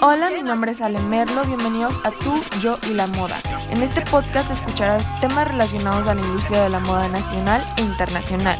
Hola, 0.00 0.30
mi 0.30 0.42
nombre 0.42 0.72
es 0.72 0.82
Ale 0.82 0.98
Merlo, 0.98 1.44
bienvenidos 1.44 1.94
a 2.04 2.10
Tú, 2.10 2.34
Yo 2.60 2.78
y 2.88 2.94
la 2.94 3.06
Moda. 3.06 3.40
En 3.70 3.82
este 3.82 4.02
podcast 4.02 4.50
escucharás 4.50 5.02
temas 5.20 5.48
relacionados 5.48 6.06
a 6.06 6.14
la 6.14 6.20
industria 6.20 6.62
de 6.62 6.68
la 6.68 6.80
moda 6.80 7.08
nacional 7.08 7.64
e 7.78 7.82
internacional. 7.82 8.58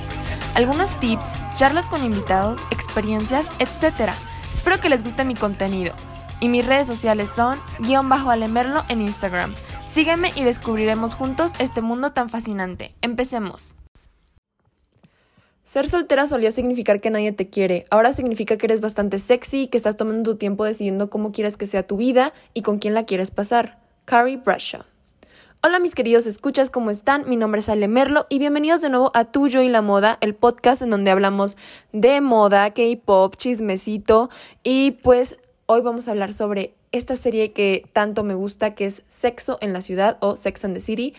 Algunos 0.54 0.98
tips, 1.00 1.32
charlas 1.54 1.88
con 1.88 2.02
invitados, 2.02 2.60
experiencias, 2.70 3.48
etc. 3.58 4.12
Espero 4.50 4.80
que 4.80 4.88
les 4.88 5.02
guste 5.02 5.24
mi 5.24 5.34
contenido. 5.34 5.94
Y 6.40 6.48
mis 6.48 6.66
redes 6.66 6.86
sociales 6.86 7.28
son 7.28 7.58
guion 7.80 8.08
bajo 8.08 8.30
Ale 8.30 8.48
Merlo 8.48 8.82
en 8.88 9.02
Instagram. 9.02 9.54
Sígueme 9.84 10.32
y 10.34 10.44
descubriremos 10.44 11.14
juntos 11.14 11.52
este 11.58 11.82
mundo 11.82 12.12
tan 12.12 12.28
fascinante. 12.28 12.94
Empecemos. 13.02 13.76
Ser 15.64 15.88
soltera 15.88 16.26
solía 16.26 16.50
significar 16.50 17.00
que 17.00 17.08
nadie 17.08 17.32
te 17.32 17.48
quiere, 17.48 17.86
ahora 17.88 18.12
significa 18.12 18.58
que 18.58 18.66
eres 18.66 18.82
bastante 18.82 19.18
sexy 19.18 19.66
que 19.66 19.78
estás 19.78 19.96
tomando 19.96 20.32
tu 20.32 20.36
tiempo 20.36 20.66
decidiendo 20.66 21.08
cómo 21.08 21.32
quieres 21.32 21.56
que 21.56 21.66
sea 21.66 21.86
tu 21.86 21.96
vida 21.96 22.34
y 22.52 22.60
con 22.60 22.78
quién 22.78 22.92
la 22.92 23.06
quieres 23.06 23.30
pasar. 23.30 23.78
Carrie 24.04 24.36
Bradshaw. 24.36 24.82
Hola 25.62 25.78
mis 25.78 25.94
queridos 25.94 26.26
escuchas, 26.26 26.68
¿cómo 26.68 26.90
están? 26.90 27.26
Mi 27.30 27.36
nombre 27.36 27.60
es 27.60 27.70
Ale 27.70 27.88
Merlo 27.88 28.26
y 28.28 28.40
bienvenidos 28.40 28.82
de 28.82 28.90
nuevo 28.90 29.10
a 29.14 29.24
Tuyo 29.24 29.62
y 29.62 29.70
la 29.70 29.80
Moda, 29.80 30.18
el 30.20 30.34
podcast 30.34 30.82
en 30.82 30.90
donde 30.90 31.10
hablamos 31.10 31.56
de 31.92 32.20
moda, 32.20 32.74
K-pop, 32.74 33.34
chismecito 33.36 34.28
y 34.62 34.90
pues 34.90 35.38
hoy 35.64 35.80
vamos 35.80 36.08
a 36.08 36.10
hablar 36.10 36.34
sobre 36.34 36.74
esta 36.92 37.16
serie 37.16 37.52
que 37.52 37.88
tanto 37.94 38.22
me 38.22 38.34
gusta 38.34 38.74
que 38.74 38.84
es 38.84 39.02
Sexo 39.08 39.56
en 39.62 39.72
la 39.72 39.80
Ciudad 39.80 40.18
o 40.20 40.36
Sex 40.36 40.62
and 40.66 40.74
the 40.74 40.80
City 40.80 41.14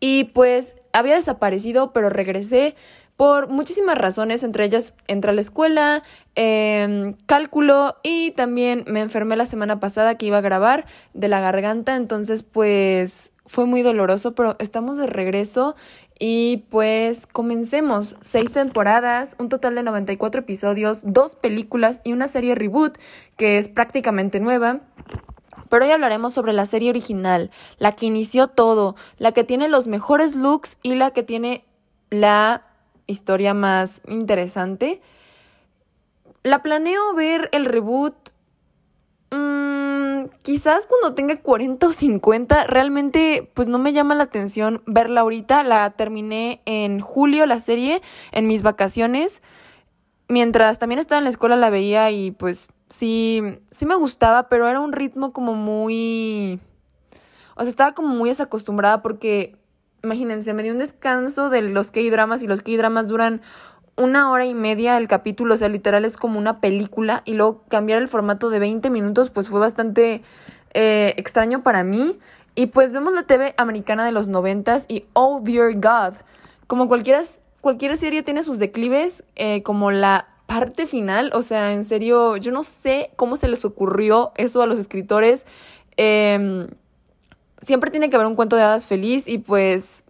y 0.00 0.24
pues 0.24 0.78
había 0.92 1.14
desaparecido 1.14 1.92
pero 1.92 2.10
regresé 2.10 2.74
por 3.16 3.48
muchísimas 3.48 3.96
razones, 3.96 4.42
entre 4.42 4.64
ellas 4.64 4.94
entré 5.06 5.30
a 5.30 5.34
la 5.34 5.40
escuela, 5.40 6.02
em, 6.34 7.14
cálculo 7.26 7.96
y 8.02 8.32
también 8.32 8.84
me 8.86 9.00
enfermé 9.00 9.36
la 9.36 9.46
semana 9.46 9.78
pasada 9.78 10.16
que 10.16 10.26
iba 10.26 10.38
a 10.38 10.42
grabar 10.42 10.86
de 11.12 11.28
la 11.28 11.40
garganta, 11.40 11.94
entonces 11.94 12.42
pues 12.42 13.32
fue 13.46 13.66
muy 13.66 13.82
doloroso, 13.82 14.34
pero 14.34 14.56
estamos 14.58 14.96
de 14.96 15.06
regreso 15.06 15.76
y 16.18 16.64
pues 16.70 17.26
comencemos. 17.26 18.16
Seis 18.20 18.52
temporadas, 18.52 19.36
un 19.38 19.48
total 19.48 19.74
de 19.74 19.82
94 19.82 20.40
episodios, 20.40 21.02
dos 21.06 21.36
películas 21.36 22.00
y 22.04 22.12
una 22.12 22.28
serie 22.28 22.54
reboot 22.54 22.98
que 23.36 23.58
es 23.58 23.68
prácticamente 23.68 24.40
nueva. 24.40 24.80
Pero 25.68 25.84
hoy 25.84 25.92
hablaremos 25.92 26.32
sobre 26.32 26.52
la 26.52 26.66
serie 26.66 26.90
original, 26.90 27.50
la 27.78 27.92
que 27.92 28.06
inició 28.06 28.48
todo, 28.48 28.96
la 29.18 29.32
que 29.32 29.44
tiene 29.44 29.68
los 29.68 29.86
mejores 29.86 30.34
looks 30.36 30.78
y 30.82 30.94
la 30.94 31.10
que 31.10 31.22
tiene 31.22 31.64
la 32.10 32.73
historia 33.06 33.54
más 33.54 34.02
interesante. 34.08 35.00
La 36.42 36.62
planeo 36.62 37.14
ver 37.14 37.48
el 37.52 37.64
reboot 37.64 38.14
mm, 39.30 40.24
quizás 40.42 40.86
cuando 40.86 41.14
tenga 41.14 41.40
40 41.40 41.86
o 41.86 41.92
50. 41.92 42.66
Realmente 42.66 43.50
pues 43.54 43.68
no 43.68 43.78
me 43.78 43.92
llama 43.92 44.14
la 44.14 44.24
atención 44.24 44.82
verla 44.86 45.22
ahorita. 45.22 45.62
La 45.64 45.90
terminé 45.90 46.60
en 46.66 47.00
julio 47.00 47.46
la 47.46 47.60
serie, 47.60 48.02
en 48.32 48.46
mis 48.46 48.62
vacaciones. 48.62 49.42
Mientras 50.28 50.78
también 50.78 50.98
estaba 50.98 51.18
en 51.18 51.24
la 51.24 51.30
escuela 51.30 51.56
la 51.56 51.70
veía 51.70 52.10
y 52.10 52.30
pues 52.30 52.68
sí, 52.88 53.42
sí 53.70 53.86
me 53.86 53.94
gustaba, 53.94 54.48
pero 54.48 54.68
era 54.68 54.80
un 54.80 54.92
ritmo 54.92 55.32
como 55.32 55.54
muy... 55.54 56.60
O 57.56 57.62
sea, 57.62 57.70
estaba 57.70 57.92
como 57.92 58.08
muy 58.08 58.30
desacostumbrada 58.30 59.00
porque 59.00 59.56
imagínense, 60.04 60.54
me 60.54 60.62
dio 60.62 60.72
un 60.72 60.78
descanso 60.78 61.50
de 61.50 61.62
los 61.62 61.90
K-dramas 61.90 62.42
y 62.42 62.46
los 62.46 62.62
K-dramas 62.62 63.08
duran 63.08 63.40
una 63.96 64.30
hora 64.30 64.44
y 64.44 64.54
media 64.54 64.96
el 64.98 65.08
capítulo, 65.08 65.54
o 65.54 65.56
sea, 65.56 65.68
literal 65.68 66.04
es 66.04 66.16
como 66.16 66.38
una 66.38 66.60
película 66.60 67.22
y 67.24 67.34
luego 67.34 67.62
cambiar 67.68 68.00
el 68.00 68.08
formato 68.08 68.50
de 68.50 68.58
20 68.58 68.90
minutos 68.90 69.30
pues 69.30 69.48
fue 69.48 69.60
bastante 69.60 70.22
eh, 70.74 71.14
extraño 71.16 71.62
para 71.62 71.84
mí. 71.84 72.18
Y 72.56 72.66
pues 72.66 72.92
vemos 72.92 73.14
la 73.14 73.24
TV 73.24 73.54
americana 73.56 74.04
de 74.04 74.12
los 74.12 74.28
noventas 74.28 74.86
y 74.88 75.06
oh 75.12 75.40
dear 75.42 75.74
God, 75.74 76.14
como 76.68 76.86
cualquiera, 76.86 77.22
cualquier 77.60 77.96
serie 77.96 78.22
tiene 78.22 78.44
sus 78.44 78.60
declives, 78.60 79.24
eh, 79.34 79.62
como 79.64 79.90
la 79.90 80.28
parte 80.46 80.86
final, 80.86 81.32
o 81.34 81.42
sea, 81.42 81.72
en 81.72 81.84
serio, 81.84 82.36
yo 82.36 82.52
no 82.52 82.62
sé 82.62 83.10
cómo 83.16 83.36
se 83.36 83.48
les 83.48 83.64
ocurrió 83.64 84.32
eso 84.36 84.62
a 84.62 84.66
los 84.66 84.78
escritores. 84.78 85.46
Eh, 85.96 86.68
siempre 87.64 87.90
tiene 87.90 88.10
que 88.10 88.16
haber 88.16 88.28
un 88.28 88.36
cuento 88.36 88.56
de 88.56 88.62
hadas 88.62 88.86
feliz 88.86 89.28
y 89.28 89.38
pues... 89.38 90.04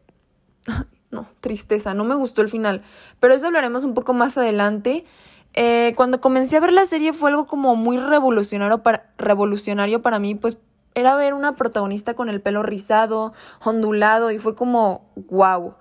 No, 1.10 1.28
tristeza, 1.40 1.94
no 1.94 2.02
me 2.02 2.16
gustó 2.16 2.42
el 2.42 2.48
final. 2.48 2.82
Pero 3.20 3.34
eso 3.34 3.46
hablaremos 3.46 3.84
un 3.84 3.94
poco 3.94 4.14
más 4.14 4.36
adelante. 4.36 5.04
Eh, 5.52 5.92
cuando 5.94 6.20
comencé 6.20 6.56
a 6.56 6.60
ver 6.60 6.72
la 6.72 6.86
serie 6.86 7.12
fue 7.12 7.30
algo 7.30 7.46
como 7.46 7.76
muy 7.76 7.98
revolucionario 7.98 8.82
para, 8.82 9.12
revolucionario 9.16 10.02
para 10.02 10.18
mí, 10.18 10.34
pues 10.34 10.58
era 10.96 11.14
ver 11.14 11.32
una 11.32 11.54
protagonista 11.54 12.14
con 12.14 12.28
el 12.28 12.40
pelo 12.40 12.64
rizado, 12.64 13.32
ondulado 13.62 14.32
y 14.32 14.40
fue 14.40 14.56
como, 14.56 15.08
wow. 15.14 15.76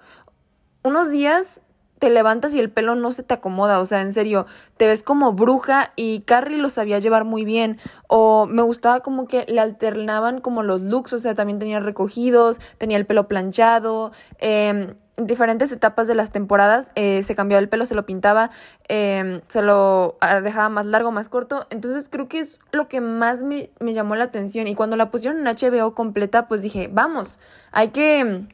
Unos 0.83 1.09
días 1.09 1.62
te 2.03 2.09
levantas 2.09 2.53
y 2.53 2.59
el 2.59 2.69
pelo 2.69 2.95
no 2.95 3.13
se 3.13 3.23
te 3.23 3.33
acomoda, 3.33 3.79
o 3.79 3.85
sea, 3.85 4.01
en 4.01 4.11
serio, 4.11 4.45
te 4.75 4.87
ves 4.87 5.03
como 5.03 5.31
bruja 5.31 5.93
y 5.95 6.19
Carrie 6.23 6.57
lo 6.57 6.67
sabía 6.67 6.99
llevar 6.99 7.23
muy 7.23 7.45
bien, 7.45 7.77
o 8.09 8.45
me 8.45 8.61
gustaba 8.61 8.99
como 8.99 9.25
que 9.25 9.45
le 9.47 9.61
alternaban 9.61 10.41
como 10.41 10.63
los 10.63 10.81
looks, 10.81 11.13
o 11.13 11.17
sea, 11.17 11.33
también 11.33 11.59
tenía 11.59 11.79
recogidos, 11.79 12.59
tenía 12.77 12.97
el 12.97 13.05
pelo 13.05 13.29
planchado, 13.29 14.11
em, 14.39 14.95
en 15.15 15.27
diferentes 15.27 15.71
etapas 15.71 16.05
de 16.09 16.15
las 16.15 16.33
temporadas 16.33 16.91
eh, 16.95 17.23
se 17.23 17.35
cambiaba 17.35 17.61
el 17.61 17.69
pelo, 17.69 17.85
se 17.85 17.95
lo 17.95 18.05
pintaba, 18.05 18.49
em, 18.89 19.39
se 19.47 19.61
lo 19.61 20.17
ah, 20.19 20.41
dejaba 20.41 20.67
más 20.67 20.85
largo, 20.85 21.13
más 21.13 21.29
corto. 21.29 21.67
Entonces 21.69 22.09
creo 22.09 22.27
que 22.27 22.39
es 22.39 22.59
lo 22.73 22.89
que 22.89 22.99
más 22.99 23.43
me, 23.43 23.69
me 23.79 23.93
llamó 23.93 24.15
la 24.15 24.25
atención. 24.25 24.67
Y 24.67 24.75
cuando 24.75 24.97
la 24.97 25.09
pusieron 25.11 25.39
en 25.39 25.45
HBO 25.45 25.93
completa, 25.93 26.47
pues 26.47 26.63
dije, 26.63 26.89
vamos, 26.91 27.39
hay 27.71 27.89
que 27.89 28.47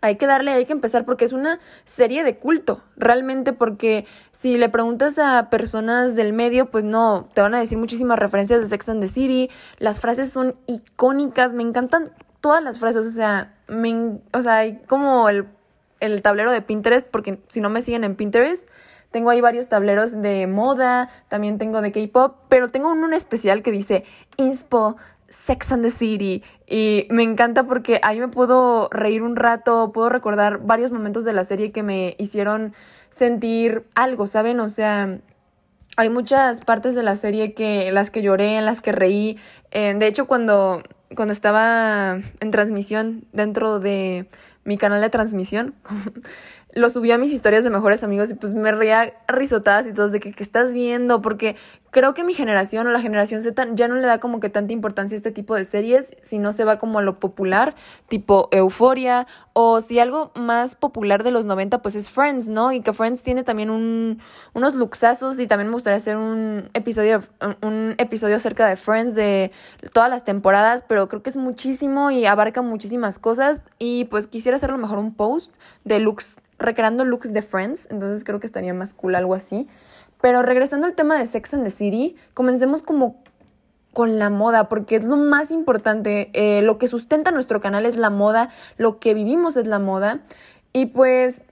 hay 0.00 0.16
que 0.16 0.26
darle, 0.26 0.52
hay 0.52 0.64
que 0.64 0.72
empezar 0.72 1.04
porque 1.04 1.24
es 1.24 1.32
una 1.32 1.58
serie 1.84 2.24
de 2.24 2.36
culto, 2.36 2.82
realmente 2.96 3.52
porque 3.52 4.06
si 4.32 4.58
le 4.58 4.68
preguntas 4.68 5.18
a 5.18 5.50
personas 5.50 6.16
del 6.16 6.32
medio, 6.32 6.70
pues 6.70 6.84
no, 6.84 7.28
te 7.34 7.40
van 7.40 7.54
a 7.54 7.60
decir 7.60 7.78
muchísimas 7.78 8.18
referencias 8.18 8.60
de 8.60 8.68
Sex 8.68 8.88
and 8.88 9.02
the 9.02 9.08
City, 9.08 9.50
las 9.78 10.00
frases 10.00 10.32
son 10.32 10.54
icónicas, 10.66 11.52
me 11.54 11.62
encantan 11.62 12.12
todas 12.40 12.62
las 12.62 12.78
frases, 12.78 13.06
o 13.06 13.10
sea, 13.10 13.54
me, 13.66 14.20
o 14.32 14.42
sea, 14.42 14.58
hay 14.58 14.78
como 14.86 15.28
el, 15.28 15.46
el 16.00 16.22
tablero 16.22 16.52
de 16.52 16.62
Pinterest, 16.62 17.08
porque 17.08 17.40
si 17.48 17.60
no 17.60 17.70
me 17.70 17.82
siguen 17.82 18.04
en 18.04 18.14
Pinterest, 18.14 18.68
tengo 19.10 19.30
ahí 19.30 19.40
varios 19.40 19.68
tableros 19.68 20.20
de 20.20 20.46
moda, 20.46 21.08
también 21.28 21.58
tengo 21.58 21.80
de 21.80 21.92
K-pop, 21.92 22.36
pero 22.48 22.68
tengo 22.68 22.92
uno 22.92 23.14
especial 23.16 23.62
que 23.62 23.70
dice 23.70 24.04
Inspo 24.36 24.96
Sex 25.28 25.72
and 25.72 25.82
the 25.82 25.90
City 25.90 26.42
y 26.66 27.06
me 27.10 27.22
encanta 27.22 27.64
porque 27.64 28.00
ahí 28.02 28.18
me 28.20 28.28
puedo 28.28 28.88
reír 28.90 29.22
un 29.22 29.36
rato, 29.36 29.92
puedo 29.92 30.08
recordar 30.08 30.58
varios 30.58 30.92
momentos 30.92 31.24
de 31.24 31.32
la 31.32 31.44
serie 31.44 31.70
que 31.72 31.82
me 31.82 32.14
hicieron 32.18 32.74
sentir 33.10 33.84
algo, 33.94 34.26
¿saben? 34.26 34.60
O 34.60 34.68
sea, 34.68 35.18
hay 35.96 36.10
muchas 36.10 36.60
partes 36.60 36.94
de 36.94 37.02
la 37.02 37.16
serie 37.16 37.54
que 37.54 37.90
las 37.92 38.10
que 38.10 38.22
lloré, 38.22 38.56
en 38.56 38.64
las 38.64 38.80
que 38.80 38.92
reí. 38.92 39.38
Eh, 39.70 39.94
de 39.98 40.06
hecho, 40.06 40.26
cuando, 40.26 40.82
cuando 41.14 41.32
estaba 41.32 42.20
en 42.40 42.50
transmisión 42.50 43.26
dentro 43.32 43.80
de 43.80 44.28
mi 44.64 44.78
canal 44.78 45.00
de 45.00 45.10
transmisión, 45.10 45.74
lo 46.78 46.90
subí 46.90 47.10
a 47.12 47.18
mis 47.18 47.32
historias 47.32 47.64
de 47.64 47.70
mejores 47.70 48.02
amigos 48.04 48.30
y 48.30 48.34
pues 48.34 48.54
me 48.54 48.72
reía 48.72 49.14
risotadas 49.26 49.86
y 49.86 49.92
todos 49.92 50.12
de 50.12 50.20
que, 50.20 50.32
¿qué 50.32 50.42
estás 50.42 50.72
viendo? 50.72 51.22
Porque 51.22 51.56
creo 51.90 52.14
que 52.14 52.24
mi 52.24 52.34
generación 52.34 52.86
o 52.86 52.90
la 52.90 53.00
generación 53.00 53.42
Z 53.42 53.68
ya 53.72 53.88
no 53.88 53.96
le 53.96 54.06
da 54.06 54.20
como 54.20 54.40
que 54.40 54.50
tanta 54.50 54.72
importancia 54.72 55.16
a 55.16 55.18
este 55.18 55.30
tipo 55.30 55.54
de 55.54 55.64
series, 55.64 56.16
si 56.22 56.38
no 56.38 56.52
se 56.52 56.64
va 56.64 56.78
como 56.78 56.98
a 56.98 57.02
lo 57.02 57.18
popular, 57.18 57.74
tipo 58.08 58.48
Euforia, 58.52 59.26
o 59.52 59.80
si 59.80 59.98
algo 59.98 60.30
más 60.34 60.74
popular 60.74 61.24
de 61.24 61.30
los 61.30 61.46
90 61.46 61.80
pues 61.82 61.94
es 61.94 62.10
Friends, 62.10 62.48
¿no? 62.48 62.72
Y 62.72 62.80
que 62.80 62.92
Friends 62.92 63.22
tiene 63.22 63.42
también 63.42 63.70
un, 63.70 64.20
unos 64.52 64.74
luxazos 64.74 65.40
y 65.40 65.46
también 65.46 65.68
me 65.68 65.74
gustaría 65.74 65.96
hacer 65.96 66.16
un 66.16 66.68
episodio, 66.74 67.22
un 67.62 67.94
episodio 67.98 68.36
acerca 68.36 68.68
de 68.68 68.76
Friends 68.76 69.14
de 69.14 69.50
todas 69.92 70.10
las 70.10 70.24
temporadas, 70.24 70.84
pero 70.86 71.08
creo 71.08 71.22
que 71.22 71.30
es 71.30 71.36
muchísimo 71.36 72.10
y 72.10 72.26
abarca 72.26 72.62
muchísimas 72.62 73.18
cosas 73.18 73.64
y 73.78 74.04
pues 74.06 74.26
quisiera 74.26 74.56
hacerlo 74.56 74.78
mejor 74.78 74.98
un 74.98 75.14
post 75.14 75.56
de 75.84 76.00
looks, 76.00 76.38
recreando 76.58 77.04
looks 77.04 77.32
de 77.32 77.42
Friends, 77.42 77.88
entonces 77.90 78.24
creo 78.24 78.40
que 78.40 78.46
estaría 78.46 78.74
más 78.74 78.94
cool 78.94 79.14
algo 79.14 79.34
así. 79.34 79.68
Pero 80.20 80.42
regresando 80.42 80.86
al 80.86 80.94
tema 80.94 81.18
de 81.18 81.26
Sex 81.26 81.54
and 81.54 81.64
the 81.64 81.70
City, 81.70 82.16
comencemos 82.34 82.82
como 82.82 83.22
con 83.92 84.18
la 84.18 84.30
moda, 84.30 84.68
porque 84.68 84.96
es 84.96 85.04
lo 85.04 85.16
más 85.16 85.50
importante. 85.50 86.30
Eh, 86.32 86.62
lo 86.62 86.78
que 86.78 86.88
sustenta 86.88 87.30
nuestro 87.30 87.60
canal 87.60 87.86
es 87.86 87.96
la 87.96 88.10
moda, 88.10 88.50
lo 88.76 88.98
que 88.98 89.14
vivimos 89.14 89.56
es 89.56 89.66
la 89.66 89.78
moda. 89.78 90.20
Y 90.72 90.86
pues 90.86 91.42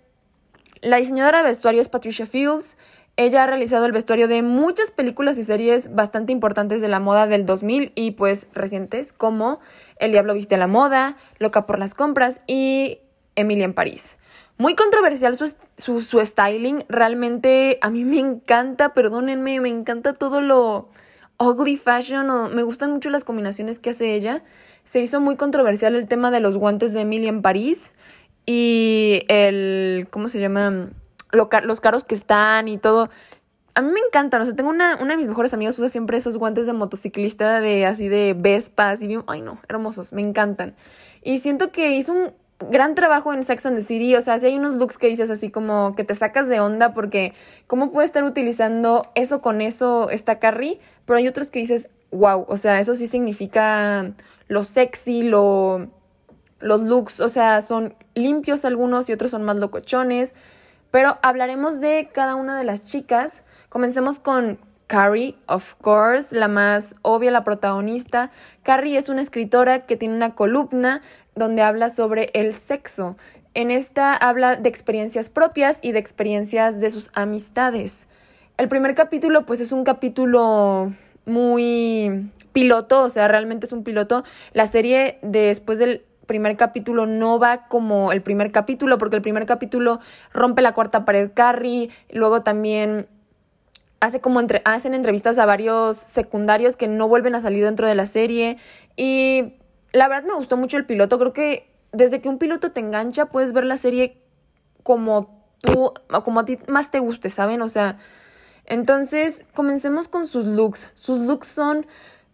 la 0.82 0.98
diseñadora 0.98 1.38
de 1.38 1.48
vestuario 1.48 1.80
es 1.80 1.88
Patricia 1.88 2.26
Fields. 2.26 2.76
Ella 3.16 3.44
ha 3.44 3.46
realizado 3.46 3.86
el 3.86 3.92
vestuario 3.92 4.28
de 4.28 4.42
muchas 4.42 4.90
películas 4.90 5.38
y 5.38 5.44
series 5.44 5.94
bastante 5.94 6.32
importantes 6.32 6.82
de 6.82 6.88
la 6.88 7.00
moda 7.00 7.26
del 7.26 7.46
2000 7.46 7.92
y 7.94 8.10
pues 8.10 8.46
recientes 8.52 9.12
como 9.12 9.58
El 9.98 10.12
Diablo 10.12 10.34
Viste 10.34 10.56
a 10.56 10.58
la 10.58 10.66
Moda, 10.66 11.16
Loca 11.38 11.66
por 11.66 11.78
las 11.78 11.94
Compras 11.94 12.42
y 12.46 12.98
Emilia 13.34 13.64
en 13.64 13.72
París. 13.72 14.18
Muy 14.58 14.74
controversial 14.74 15.36
su, 15.36 15.54
su, 15.76 16.24
styling, 16.24 16.84
realmente 16.88 17.78
a 17.82 17.90
mí 17.90 18.04
me 18.04 18.18
encanta, 18.18 18.94
perdónenme, 18.94 19.60
me 19.60 19.68
encanta 19.68 20.14
todo 20.14 20.40
lo 20.40 20.88
ugly 21.38 21.76
fashion 21.76 22.54
me 22.54 22.62
gustan 22.62 22.92
mucho 22.92 23.10
las 23.10 23.24
combinaciones 23.24 23.78
que 23.78 23.90
hace 23.90 24.14
ella. 24.14 24.42
Se 24.84 25.00
hizo 25.00 25.20
muy 25.20 25.36
controversial 25.36 25.94
el 25.94 26.08
tema 26.08 26.30
de 26.30 26.40
los 26.40 26.56
guantes 26.56 26.94
de 26.94 27.02
Emily 27.02 27.28
en 27.28 27.42
París 27.42 27.92
y 28.46 29.24
el, 29.28 30.08
¿cómo 30.10 30.28
se 30.28 30.40
llama? 30.40 30.88
los 31.32 31.80
caros 31.80 32.04
que 32.04 32.14
están 32.14 32.68
y 32.68 32.78
todo. 32.78 33.10
A 33.74 33.82
mí 33.82 33.90
me 33.92 34.00
encantan, 34.00 34.40
o 34.40 34.46
sea, 34.46 34.54
tengo 34.54 34.70
una, 34.70 34.96
una 34.96 35.10
de 35.10 35.16
mis 35.18 35.28
mejores 35.28 35.52
amigas 35.52 35.78
usa 35.78 35.90
siempre 35.90 36.16
esos 36.16 36.38
guantes 36.38 36.64
de 36.64 36.72
motociclista 36.72 37.60
de 37.60 37.84
así 37.84 38.08
de 38.08 38.34
Vespas 38.34 39.02
y 39.02 39.18
ay 39.26 39.42
no, 39.42 39.60
hermosos, 39.68 40.14
me 40.14 40.22
encantan. 40.22 40.74
Y 41.22 41.38
siento 41.38 41.72
que 41.72 41.94
hizo 41.96 42.14
un 42.14 42.32
gran 42.58 42.94
trabajo 42.94 43.32
en 43.32 43.42
Sex 43.42 43.66
and 43.66 43.76
the 43.76 43.82
City, 43.82 44.14
o 44.16 44.22
sea, 44.22 44.38
si 44.38 44.46
hay 44.46 44.56
unos 44.56 44.76
looks 44.76 44.98
que 44.98 45.08
dices 45.08 45.30
así 45.30 45.50
como 45.50 45.94
que 45.94 46.04
te 46.04 46.14
sacas 46.14 46.48
de 46.48 46.60
onda 46.60 46.94
porque 46.94 47.34
cómo 47.66 47.92
puede 47.92 48.06
estar 48.06 48.24
utilizando 48.24 49.10
eso 49.14 49.40
con 49.42 49.60
eso 49.60 50.08
esta 50.10 50.38
Carrie, 50.38 50.80
pero 51.04 51.18
hay 51.18 51.28
otros 51.28 51.50
que 51.50 51.58
dices, 51.58 51.90
wow, 52.10 52.46
o 52.48 52.56
sea, 52.56 52.80
eso 52.80 52.94
sí 52.94 53.06
significa 53.06 54.12
lo 54.48 54.64
sexy, 54.64 55.22
lo 55.22 55.88
los 56.58 56.82
looks, 56.82 57.20
o 57.20 57.28
sea, 57.28 57.60
son 57.60 57.94
limpios 58.14 58.64
algunos 58.64 59.10
y 59.10 59.12
otros 59.12 59.30
son 59.30 59.42
más 59.42 59.56
locochones, 59.56 60.34
pero 60.90 61.18
hablaremos 61.22 61.80
de 61.80 62.08
cada 62.12 62.34
una 62.34 62.56
de 62.56 62.64
las 62.64 62.82
chicas. 62.82 63.44
Comencemos 63.68 64.18
con 64.18 64.58
Carrie, 64.86 65.36
of 65.46 65.74
course, 65.74 66.34
la 66.34 66.48
más 66.48 66.96
obvia, 67.02 67.30
la 67.30 67.44
protagonista. 67.44 68.30
Carrie 68.62 68.96
es 68.96 69.08
una 69.08 69.20
escritora 69.20 69.84
que 69.84 69.96
tiene 69.96 70.14
una 70.14 70.34
columna 70.34 71.02
donde 71.36 71.62
habla 71.62 71.90
sobre 71.90 72.30
el 72.34 72.52
sexo. 72.54 73.16
En 73.54 73.70
esta 73.70 74.14
habla 74.14 74.56
de 74.56 74.68
experiencias 74.68 75.28
propias 75.28 75.78
y 75.82 75.92
de 75.92 75.98
experiencias 75.98 76.80
de 76.80 76.90
sus 76.90 77.10
amistades. 77.14 78.06
El 78.56 78.68
primer 78.68 78.94
capítulo 78.94 79.46
pues 79.46 79.60
es 79.60 79.70
un 79.70 79.84
capítulo 79.84 80.92
muy 81.26 82.30
piloto, 82.52 83.02
o 83.02 83.10
sea, 83.10 83.28
realmente 83.28 83.66
es 83.66 83.72
un 83.72 83.84
piloto. 83.84 84.24
La 84.52 84.66
serie 84.66 85.18
después 85.22 85.78
del 85.78 86.04
primer 86.26 86.56
capítulo 86.56 87.06
no 87.06 87.38
va 87.38 87.68
como 87.68 88.12
el 88.12 88.22
primer 88.22 88.50
capítulo, 88.50 88.98
porque 88.98 89.16
el 89.16 89.22
primer 89.22 89.46
capítulo 89.46 90.00
rompe 90.32 90.62
la 90.62 90.72
cuarta 90.72 91.04
pared 91.04 91.30
Carrie, 91.34 91.90
luego 92.10 92.42
también 92.42 93.06
hace 94.00 94.20
como 94.20 94.40
entre, 94.40 94.62
hacen 94.64 94.94
entrevistas 94.94 95.38
a 95.38 95.46
varios 95.46 95.96
secundarios 95.96 96.76
que 96.76 96.88
no 96.88 97.08
vuelven 97.08 97.34
a 97.34 97.40
salir 97.40 97.64
dentro 97.64 97.86
de 97.86 97.94
la 97.94 98.06
serie 98.06 98.58
y 98.96 99.54
la 99.96 100.08
verdad 100.08 100.28
me 100.28 100.34
gustó 100.34 100.56
mucho 100.56 100.76
el 100.76 100.86
piloto, 100.86 101.18
creo 101.18 101.32
que 101.32 101.68
desde 101.92 102.20
que 102.20 102.28
un 102.28 102.38
piloto 102.38 102.72
te 102.72 102.80
engancha 102.80 103.26
puedes 103.26 103.52
ver 103.52 103.64
la 103.64 103.76
serie 103.76 104.18
como 104.82 105.42
tú, 105.60 105.92
como 106.24 106.40
a 106.40 106.44
ti 106.44 106.58
más 106.68 106.90
te 106.90 106.98
guste, 106.98 107.30
¿saben? 107.30 107.62
O 107.62 107.68
sea, 107.68 107.98
entonces 108.66 109.46
comencemos 109.54 110.08
con 110.08 110.26
sus 110.26 110.44
looks. 110.44 110.90
Sus 110.94 111.20
looks 111.20 111.48
son 111.48 111.86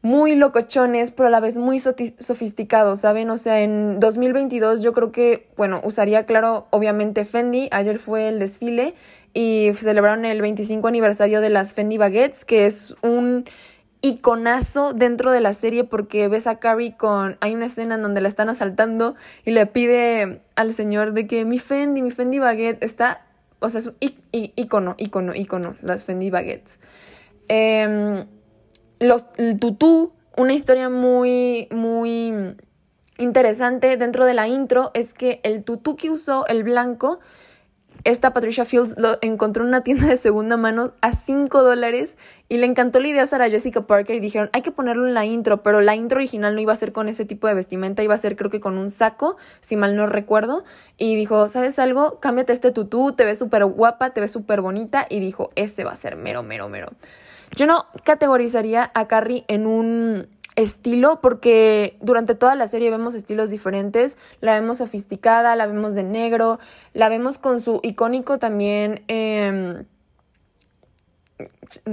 muy 0.03 0.35
locochones, 0.35 1.13
pero 1.13 1.29
a 1.29 1.31
la 1.31 1.39
vez 1.39 1.57
muy 1.57 1.79
sofisticados, 1.79 3.01
¿saben? 3.01 3.31
O 3.31 3.37
sea, 3.37 3.61
en 3.61 4.01
2022 4.01 4.83
yo 4.83 4.93
creo 4.93 5.13
que, 5.13 5.49
bueno, 5.57 5.81
usaría, 5.85 6.27
claro, 6.27 6.67
obviamente 6.71 7.25
Fendi. 7.25 7.69
Ayer 7.71 7.99
fue 7.99 8.29
el 8.29 8.41
desfile 8.41 8.95
y 9.33 9.71
celebraron 9.75 10.25
el 10.25 10.43
25 10.43 10.89
aniversario 10.89 11.41
de 11.41 11.51
las 11.51 11.73
Fendi 11.73 11.99
Baguettes, 11.99 12.45
que 12.45 12.67
es 12.67 12.97
un 13.03 13.45
iconazo 14.03 14.93
dentro 14.93 15.31
de 15.31 15.41
la 15.41 15.55
serie 15.55 15.85
porque 15.85 16.29
ves 16.29 16.47
a 16.47 16.59
Carrie 16.59 16.97
con... 16.97 17.37
Hay 17.41 17.55
una 17.55 17.67
escena 17.67 17.95
en 17.95 18.03
donde 18.03 18.21
la 18.21 18.29
están 18.29 18.49
asaltando 18.49 19.15
y 19.45 19.53
le 19.53 19.65
pide 19.67 20.41
al 20.57 20.75
señor 20.75 21.13
de 21.13 21.27
que 21.27 21.45
mi 21.45 21.59
Fendi, 21.59 22.03
mi 22.03 22.11
Fendi 22.11 22.39
Baguette 22.39 22.83
está... 22.83 23.25
O 23.61 23.69
sea, 23.69 23.79
es 23.79 23.87
un 23.87 23.95
icono, 24.33 24.97
icono, 24.99 25.35
icono, 25.35 25.77
las 25.83 26.05
Fendi 26.05 26.31
Baguettes. 26.31 26.81
Eh, 27.49 28.25
los, 28.99 29.25
el 29.37 29.59
tutú, 29.61 30.13
una 30.37 30.53
historia 30.53 30.89
muy, 30.89 31.69
muy 31.71 32.57
interesante 33.19 33.97
dentro 33.97 34.27
de 34.27 34.35
la 34.35 34.49
intro 34.49 34.91
es 34.95 35.15
que 35.15 35.41
el 35.45 35.63
tutú 35.63 35.97
que 35.97 36.11
usó, 36.11 36.47
el 36.47 36.65
blanco, 36.65 37.21
esta 38.05 38.33
Patricia 38.33 38.65
Fields 38.65 38.97
lo 38.99 39.19
encontró 39.21 39.63
en 39.63 39.69
una 39.69 39.83
tienda 39.83 40.07
de 40.07 40.17
segunda 40.17 40.57
mano 40.57 40.93
a 41.01 41.13
5 41.13 41.63
dólares 41.63 42.17
y 42.49 42.57
le 42.57 42.67
encantó 42.67 43.01
la 43.01 43.09
idea 43.09 43.23
a 43.23 43.51
Jessica 43.51 43.87
Parker 43.87 44.17
y 44.17 44.21
dijeron 44.21 44.51
hay 44.53 44.63
que 44.63 44.73
ponerlo 44.73 45.07
en 45.07 45.15
la 45.15 45.25
intro, 45.25 45.63
pero 45.63 45.81
la 45.81 45.95
intro 45.95 46.19
original 46.19 46.55
no 46.55 46.61
iba 46.61 46.73
a 46.73 46.77
ser 46.77 46.93
con 46.93 47.09
ese 47.09 47.25
tipo 47.25 47.47
de 47.47 47.55
vestimenta, 47.55 48.03
iba 48.03 48.15
a 48.15 48.19
ser 48.19 48.37
creo 48.37 48.51
que 48.51 48.61
con 48.61 48.77
un 48.77 48.91
saco, 48.91 49.37
si 49.61 49.77
mal 49.77 49.95
no 49.97 50.07
recuerdo, 50.07 50.65
y 50.99 51.15
dijo, 51.15 51.49
¿sabes 51.49 51.79
algo? 51.79 52.19
Cámbiate 52.21 52.53
este 52.53 52.73
tutú, 52.73 53.13
te 53.13 53.25
ves 53.25 53.39
súper 53.39 53.65
guapa, 53.65 54.11
te 54.11 54.21
ves 54.21 54.33
súper 54.33 54.61
bonita 54.61 55.07
y 55.09 55.21
dijo, 55.21 55.51
ese 55.55 55.85
va 55.85 55.93
a 55.93 55.97
ser 55.97 56.17
mero, 56.17 56.43
mero, 56.43 56.69
mero. 56.69 56.89
Yo 57.55 57.67
no 57.67 57.87
categorizaría 58.05 58.91
a 58.95 59.07
Carrie 59.07 59.45
en 59.47 59.67
un 59.67 60.29
estilo 60.57 61.21
porque 61.21 61.97
durante 62.01 62.35
toda 62.35 62.55
la 62.55 62.67
serie 62.67 62.91
vemos 62.91 63.15
estilos 63.15 63.51
diferentes, 63.51 64.17
la 64.41 64.55
vemos 64.59 64.79
sofisticada, 64.79 65.57
la 65.57 65.67
vemos 65.67 65.95
de 65.95 66.03
negro, 66.03 66.59
la 66.93 67.09
vemos 67.09 67.39
con 67.39 67.61
su 67.61 67.81
icónico 67.83 68.39
también 68.39 69.05
eh, 69.09 69.85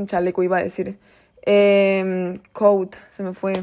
chaleco 0.06 0.44
iba 0.44 0.58
a 0.58 0.64
decir 0.64 0.98
eh, 1.46 2.40
coat, 2.54 2.96
se 3.10 3.24
me 3.24 3.34
fue 3.34 3.54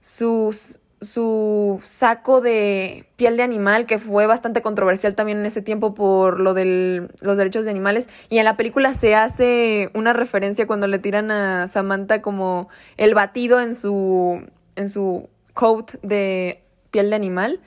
sus 0.00 0.79
su 1.00 1.80
saco 1.82 2.40
de 2.40 3.06
piel 3.16 3.36
de 3.36 3.42
animal, 3.42 3.86
que 3.86 3.98
fue 3.98 4.26
bastante 4.26 4.60
controversial 4.60 5.14
también 5.14 5.38
en 5.38 5.46
ese 5.46 5.62
tiempo 5.62 5.94
por 5.94 6.40
lo 6.40 6.52
de 6.52 7.08
los 7.20 7.36
derechos 7.36 7.64
de 7.64 7.70
animales. 7.70 8.08
Y 8.28 8.38
en 8.38 8.44
la 8.44 8.56
película 8.56 8.92
se 8.92 9.14
hace 9.14 9.90
una 9.94 10.12
referencia 10.12 10.66
cuando 10.66 10.86
le 10.86 10.98
tiran 10.98 11.30
a 11.30 11.68
Samantha 11.68 12.20
como 12.20 12.68
el 12.98 13.14
batido 13.14 13.60
en 13.60 13.74
su, 13.74 14.44
en 14.76 14.88
su 14.88 15.28
coat 15.54 15.92
de 16.02 16.62
piel 16.90 17.10
de 17.10 17.16
animal. 17.16 17.60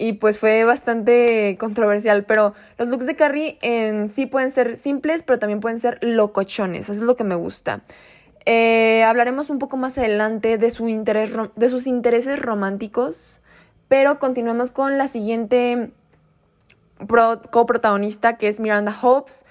Y 0.00 0.12
pues 0.12 0.38
fue 0.38 0.62
bastante 0.62 1.56
controversial, 1.58 2.24
pero 2.24 2.54
los 2.78 2.88
looks 2.88 3.06
de 3.06 3.16
Carrie 3.16 3.58
en 3.62 4.10
sí 4.10 4.26
pueden 4.26 4.50
ser 4.50 4.76
simples, 4.76 5.24
pero 5.24 5.40
también 5.40 5.58
pueden 5.58 5.80
ser 5.80 5.98
locochones, 6.02 6.82
eso 6.82 6.92
es 6.92 7.00
lo 7.00 7.16
que 7.16 7.24
me 7.24 7.34
gusta. 7.34 7.82
Eh, 8.50 9.04
hablaremos 9.04 9.50
un 9.50 9.58
poco 9.58 9.76
más 9.76 9.98
adelante 9.98 10.56
de, 10.56 10.70
su 10.70 10.88
interés, 10.88 11.34
de 11.54 11.68
sus 11.68 11.86
intereses 11.86 12.40
románticos, 12.40 13.42
pero 13.88 14.18
continuemos 14.18 14.70
con 14.70 14.96
la 14.96 15.06
siguiente 15.06 15.92
coprotagonista 17.50 18.38
que 18.38 18.48
es 18.48 18.58
Miranda 18.58 18.96
Hopes. 19.02 19.44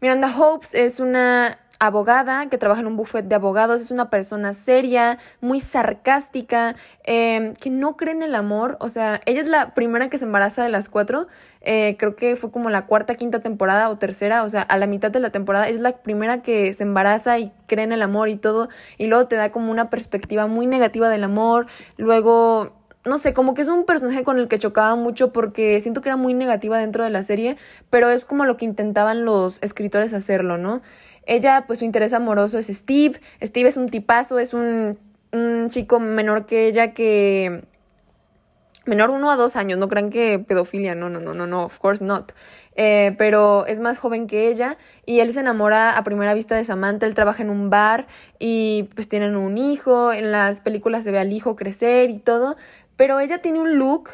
Miranda 0.00 0.28
Hopes 0.36 0.74
es 0.74 0.98
una 0.98 1.60
abogada 1.82 2.48
que 2.48 2.58
trabaja 2.58 2.80
en 2.80 2.86
un 2.86 2.96
buffet 2.96 3.24
de 3.24 3.34
abogados, 3.34 3.80
es 3.80 3.90
una 3.90 4.08
persona 4.08 4.54
seria, 4.54 5.18
muy 5.40 5.58
sarcástica, 5.58 6.76
em, 7.02 7.54
que 7.54 7.70
no 7.70 7.96
cree 7.96 8.14
en 8.14 8.22
el 8.22 8.36
amor, 8.36 8.76
o 8.78 8.88
sea, 8.88 9.20
ella 9.26 9.42
es 9.42 9.48
la 9.48 9.74
primera 9.74 10.08
que 10.08 10.16
se 10.16 10.24
embaraza 10.24 10.62
de 10.62 10.68
las 10.68 10.88
cuatro, 10.88 11.26
eh, 11.60 11.96
creo 11.98 12.14
que 12.14 12.36
fue 12.36 12.52
como 12.52 12.70
la 12.70 12.86
cuarta, 12.86 13.16
quinta 13.16 13.40
temporada 13.40 13.90
o 13.90 13.98
tercera, 13.98 14.44
o 14.44 14.48
sea, 14.48 14.62
a 14.62 14.78
la 14.78 14.86
mitad 14.86 15.10
de 15.10 15.18
la 15.18 15.30
temporada, 15.30 15.68
es 15.68 15.80
la 15.80 15.96
primera 15.96 16.40
que 16.40 16.72
se 16.72 16.84
embaraza 16.84 17.40
y 17.40 17.50
cree 17.66 17.84
en 17.84 17.90
el 17.90 18.02
amor 18.02 18.28
y 18.28 18.36
todo, 18.36 18.68
y 18.96 19.08
luego 19.08 19.26
te 19.26 19.34
da 19.34 19.50
como 19.50 19.72
una 19.72 19.90
perspectiva 19.90 20.46
muy 20.46 20.68
negativa 20.68 21.08
del 21.08 21.24
amor, 21.24 21.66
luego 21.96 22.74
no 23.04 23.18
sé, 23.18 23.34
como 23.34 23.54
que 23.54 23.62
es 23.62 23.68
un 23.68 23.84
personaje 23.84 24.22
con 24.22 24.38
el 24.38 24.46
que 24.46 24.58
chocaba 24.58 24.94
mucho 24.94 25.32
porque 25.32 25.80
siento 25.80 26.00
que 26.00 26.08
era 26.08 26.16
muy 26.16 26.34
negativa 26.34 26.78
dentro 26.78 27.02
de 27.02 27.10
la 27.10 27.24
serie, 27.24 27.56
pero 27.90 28.10
es 28.10 28.24
como 28.24 28.44
lo 28.44 28.56
que 28.56 28.64
intentaban 28.64 29.24
los 29.24 29.60
escritores 29.60 30.14
hacerlo, 30.14 30.56
¿no? 30.56 30.82
Ella, 31.26 31.64
pues 31.66 31.80
su 31.80 31.84
interés 31.84 32.12
amoroso 32.12 32.58
es 32.58 32.66
Steve. 32.68 33.20
Steve 33.42 33.68
es 33.68 33.76
un 33.76 33.88
tipazo, 33.88 34.38
es 34.38 34.54
un, 34.54 34.98
chico 35.68 36.00
menor 36.00 36.46
que 36.46 36.66
ella 36.66 36.92
que... 36.92 37.64
Menor 38.84 39.10
uno 39.10 39.30
a 39.30 39.36
dos 39.36 39.54
años, 39.54 39.78
no 39.78 39.86
crean 39.86 40.10
que 40.10 40.40
pedofilia, 40.40 40.96
no, 40.96 41.08
no, 41.08 41.20
no, 41.20 41.34
no, 41.34 41.46
no, 41.46 41.62
of 41.62 41.78
course 41.78 42.04
not. 42.04 42.32
Eh, 42.74 43.14
pero 43.16 43.64
es 43.66 43.78
más 43.78 43.98
joven 43.98 44.26
que 44.26 44.48
ella 44.48 44.76
y 45.06 45.20
él 45.20 45.32
se 45.32 45.38
enamora 45.38 45.96
a 45.96 46.02
primera 46.02 46.34
vista 46.34 46.56
de 46.56 46.64
Samantha, 46.64 47.06
él 47.06 47.14
trabaja 47.14 47.44
en 47.44 47.50
un 47.50 47.70
bar 47.70 48.08
y 48.40 48.88
pues 48.94 49.08
tienen 49.08 49.36
un 49.36 49.56
hijo, 49.56 50.12
en 50.12 50.32
las 50.32 50.62
películas 50.62 51.04
se 51.04 51.12
ve 51.12 51.20
al 51.20 51.32
hijo 51.32 51.54
crecer 51.54 52.10
y 52.10 52.18
todo, 52.18 52.56
pero 52.96 53.20
ella 53.20 53.38
tiene 53.40 53.60
un 53.60 53.78
look 53.78 54.10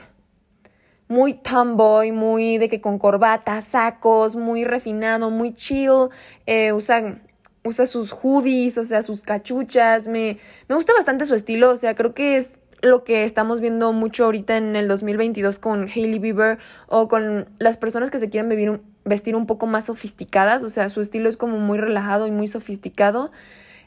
muy 1.09 1.35
tomboy, 1.35 2.13
muy 2.13 2.59
de 2.59 2.69
que 2.69 2.81
con 2.81 2.99
corbata, 2.99 3.61
sacos, 3.61 4.37
muy 4.37 4.65
refinado, 4.65 5.31
muy 5.31 5.55
chill, 5.55 6.09
eh, 6.47 6.73
usa, 6.73 7.21
usa 7.65 7.87
sus 7.87 8.13
hoodies, 8.13 8.79
o 8.79 8.85
sea, 8.85 9.03
sus 9.03 9.23
cachuchas, 9.23 10.07
me, 10.07 10.39
me 10.69 10.75
gusta 10.75 10.93
bastante 10.93 11.25
su 11.25 11.35
estilo, 11.35 11.71
o 11.71 11.77
sea, 11.77 11.95
creo 11.95 12.15
que 12.15 12.37
es 12.37 12.53
lo 12.83 13.05
que 13.05 13.25
estamos 13.25 13.61
viendo 13.61 13.93
mucho 13.93 14.25
ahorita 14.25 14.57
en 14.57 14.77
el 14.77 14.87
2022 14.87 15.59
con 15.59 15.89
Hailey 15.89 16.19
Bieber 16.19 16.59
o 16.87 17.09
con 17.09 17.49
las 17.59 17.77
personas 17.77 18.11
que 18.11 18.19
se 18.19 18.31
quieren 18.31 18.49
vivir, 18.49 18.81
vestir 19.05 19.35
un 19.35 19.47
poco 19.47 19.67
más 19.67 19.87
sofisticadas, 19.87 20.63
o 20.63 20.69
sea, 20.69 20.89
su 20.89 21.01
estilo 21.01 21.29
es 21.29 21.37
como 21.37 21.59
muy 21.59 21.79
relajado 21.79 22.27
y 22.27 22.31
muy 22.31 22.47
sofisticado. 22.47 23.33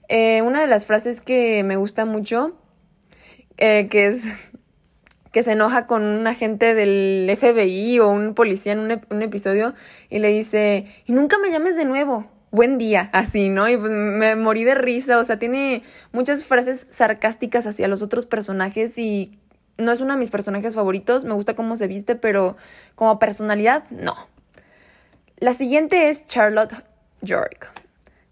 Eh, 0.09 0.41
una 0.41 0.59
de 0.59 0.67
las 0.67 0.85
frases 0.85 1.21
que 1.21 1.63
me 1.63 1.77
gusta 1.77 2.05
mucho, 2.05 2.53
eh, 3.57 3.87
que 3.89 4.07
es 4.07 4.25
que 5.31 5.43
se 5.43 5.53
enoja 5.53 5.87
con 5.87 6.03
un 6.03 6.27
agente 6.27 6.75
del 6.75 7.31
FBI 7.37 7.99
o 7.99 8.09
un 8.09 8.33
policía 8.33 8.73
en 8.73 8.79
un, 8.79 9.21
episodio 9.21 9.73
y 10.09 10.19
le 10.19 10.29
dice, 10.29 10.85
y 11.05 11.13
nunca 11.13 11.37
me 11.39 11.51
llames 11.51 11.75
de 11.75 11.85
nuevo. 11.85 12.29
buen 12.51 12.77
día, 12.77 13.09
así, 13.13 13.49
¿no? 13.49 13.69
Y 13.69 13.77
pues 13.77 13.91
me 13.91 14.35
morí 14.35 14.65
de 14.65 14.75
risa, 14.75 15.19
o 15.19 15.23
sea, 15.23 15.39
tiene 15.39 15.83
muchas 16.11 16.43
frases 16.43 16.85
sarcásticas 16.89 17.65
hacia 17.65 17.87
los 17.87 18.01
otros 18.01 18.25
personajes 18.25 18.97
y 18.97 19.39
no 19.77 19.93
es 19.93 20.01
uno 20.01 20.13
de 20.13 20.19
mis 20.19 20.31
personajes 20.31 20.75
favoritos, 20.75 21.23
me 21.23 21.33
gusta 21.33 21.55
cómo 21.55 21.77
se 21.77 21.87
viste, 21.87 22.15
pero 22.15 22.57
como 22.95 23.19
personalidad, 23.19 23.85
no. 23.89 24.15
La 25.37 25.53
siguiente 25.53 26.09
es 26.09 26.25
Charlotte 26.25 26.73
York. 27.21 27.71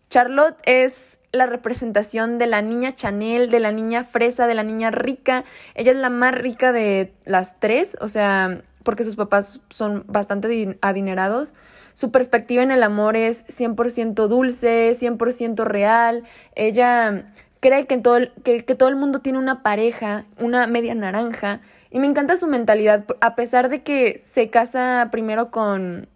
Charlotte 0.09 0.57
es 0.65 1.18
la 1.31 1.45
representación 1.45 2.37
de 2.37 2.47
la 2.47 2.61
niña 2.61 2.93
Chanel, 2.93 3.49
de 3.49 3.59
la 3.59 3.71
niña 3.71 4.03
fresa, 4.03 4.47
de 4.47 4.55
la 4.55 4.63
niña 4.63 4.91
rica. 4.91 5.43
Ella 5.75 5.91
es 5.91 5.97
la 5.97 6.09
más 6.09 6.33
rica 6.33 6.71
de 6.71 7.13
las 7.25 7.59
tres, 7.59 7.97
o 8.01 8.07
sea, 8.07 8.61
porque 8.83 9.03
sus 9.03 9.15
papás 9.15 9.61
son 9.69 10.03
bastante 10.07 10.77
adinerados. 10.81 11.53
Su 11.93 12.11
perspectiva 12.11 12.63
en 12.63 12.71
el 12.71 12.81
amor 12.81 13.15
es 13.15 13.45
100% 13.47 14.27
dulce, 14.27 14.91
100% 14.91 15.65
real. 15.65 16.23
Ella 16.55 17.25
cree 17.59 17.85
que, 17.87 17.97
todo, 17.97 18.19
que, 18.43 18.63
que 18.63 18.75
todo 18.75 18.89
el 18.89 18.95
mundo 18.95 19.19
tiene 19.19 19.37
una 19.37 19.61
pareja, 19.61 20.25
una 20.39 20.65
media 20.65 20.95
naranja. 20.95 21.61
Y 21.91 21.99
me 21.99 22.07
encanta 22.07 22.37
su 22.37 22.47
mentalidad, 22.47 23.05
a 23.19 23.35
pesar 23.35 23.69
de 23.69 23.81
que 23.83 24.19
se 24.23 24.49
casa 24.49 25.09
primero 25.11 25.51
con 25.51 26.07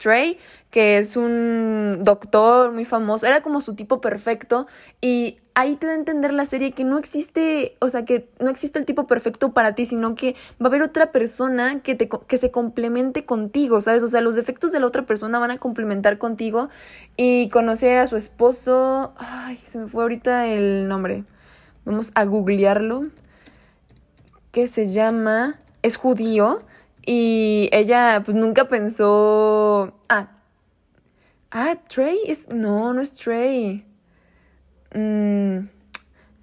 Trey, 0.00 0.38
que 0.70 0.96
es 0.98 1.16
un 1.16 1.98
doctor 2.02 2.72
muy 2.72 2.84
famoso, 2.84 3.26
era 3.26 3.42
como 3.42 3.60
su 3.60 3.74
tipo 3.74 4.00
perfecto 4.00 4.66
y 5.00 5.38
ahí 5.54 5.76
te 5.76 5.86
da 5.86 5.92
a 5.92 5.96
entender 5.96 6.32
la 6.32 6.46
serie 6.46 6.72
que 6.72 6.84
no 6.84 6.96
existe, 6.96 7.76
o 7.80 7.88
sea, 7.90 8.06
que 8.06 8.28
no 8.38 8.48
existe 8.48 8.78
el 8.78 8.86
tipo 8.86 9.06
perfecto 9.06 9.52
para 9.52 9.74
ti, 9.74 9.84
sino 9.84 10.14
que 10.14 10.36
va 10.60 10.66
a 10.66 10.68
haber 10.68 10.82
otra 10.82 11.12
persona 11.12 11.80
que, 11.80 11.94
te, 11.94 12.08
que 12.08 12.36
se 12.38 12.50
complemente 12.50 13.26
contigo, 13.26 13.82
¿sabes? 13.82 14.02
O 14.02 14.08
sea, 14.08 14.22
los 14.22 14.36
defectos 14.36 14.72
de 14.72 14.80
la 14.80 14.86
otra 14.86 15.04
persona 15.04 15.38
van 15.38 15.50
a 15.50 15.58
complementar 15.58 16.16
contigo 16.16 16.70
y 17.16 17.50
conoce 17.50 17.98
a 17.98 18.06
su 18.06 18.16
esposo, 18.16 19.12
ay, 19.18 19.58
se 19.58 19.78
me 19.78 19.88
fue 19.88 20.02
ahorita 20.02 20.46
el 20.46 20.88
nombre, 20.88 21.24
vamos 21.84 22.10
a 22.14 22.24
googlearlo, 22.24 23.02
que 24.50 24.66
se 24.66 24.90
llama, 24.90 25.58
es 25.82 25.96
judío 25.96 26.62
y 27.06 27.68
ella 27.72 28.22
pues 28.24 28.36
nunca 28.36 28.68
pensó, 28.68 29.94
ah, 30.08 30.28
ah, 31.50 31.76
Trey 31.88 32.18
es, 32.26 32.48
no, 32.48 32.92
no 32.92 33.00
es 33.00 33.14
Trey. 33.14 33.86
Mm, 34.94 35.68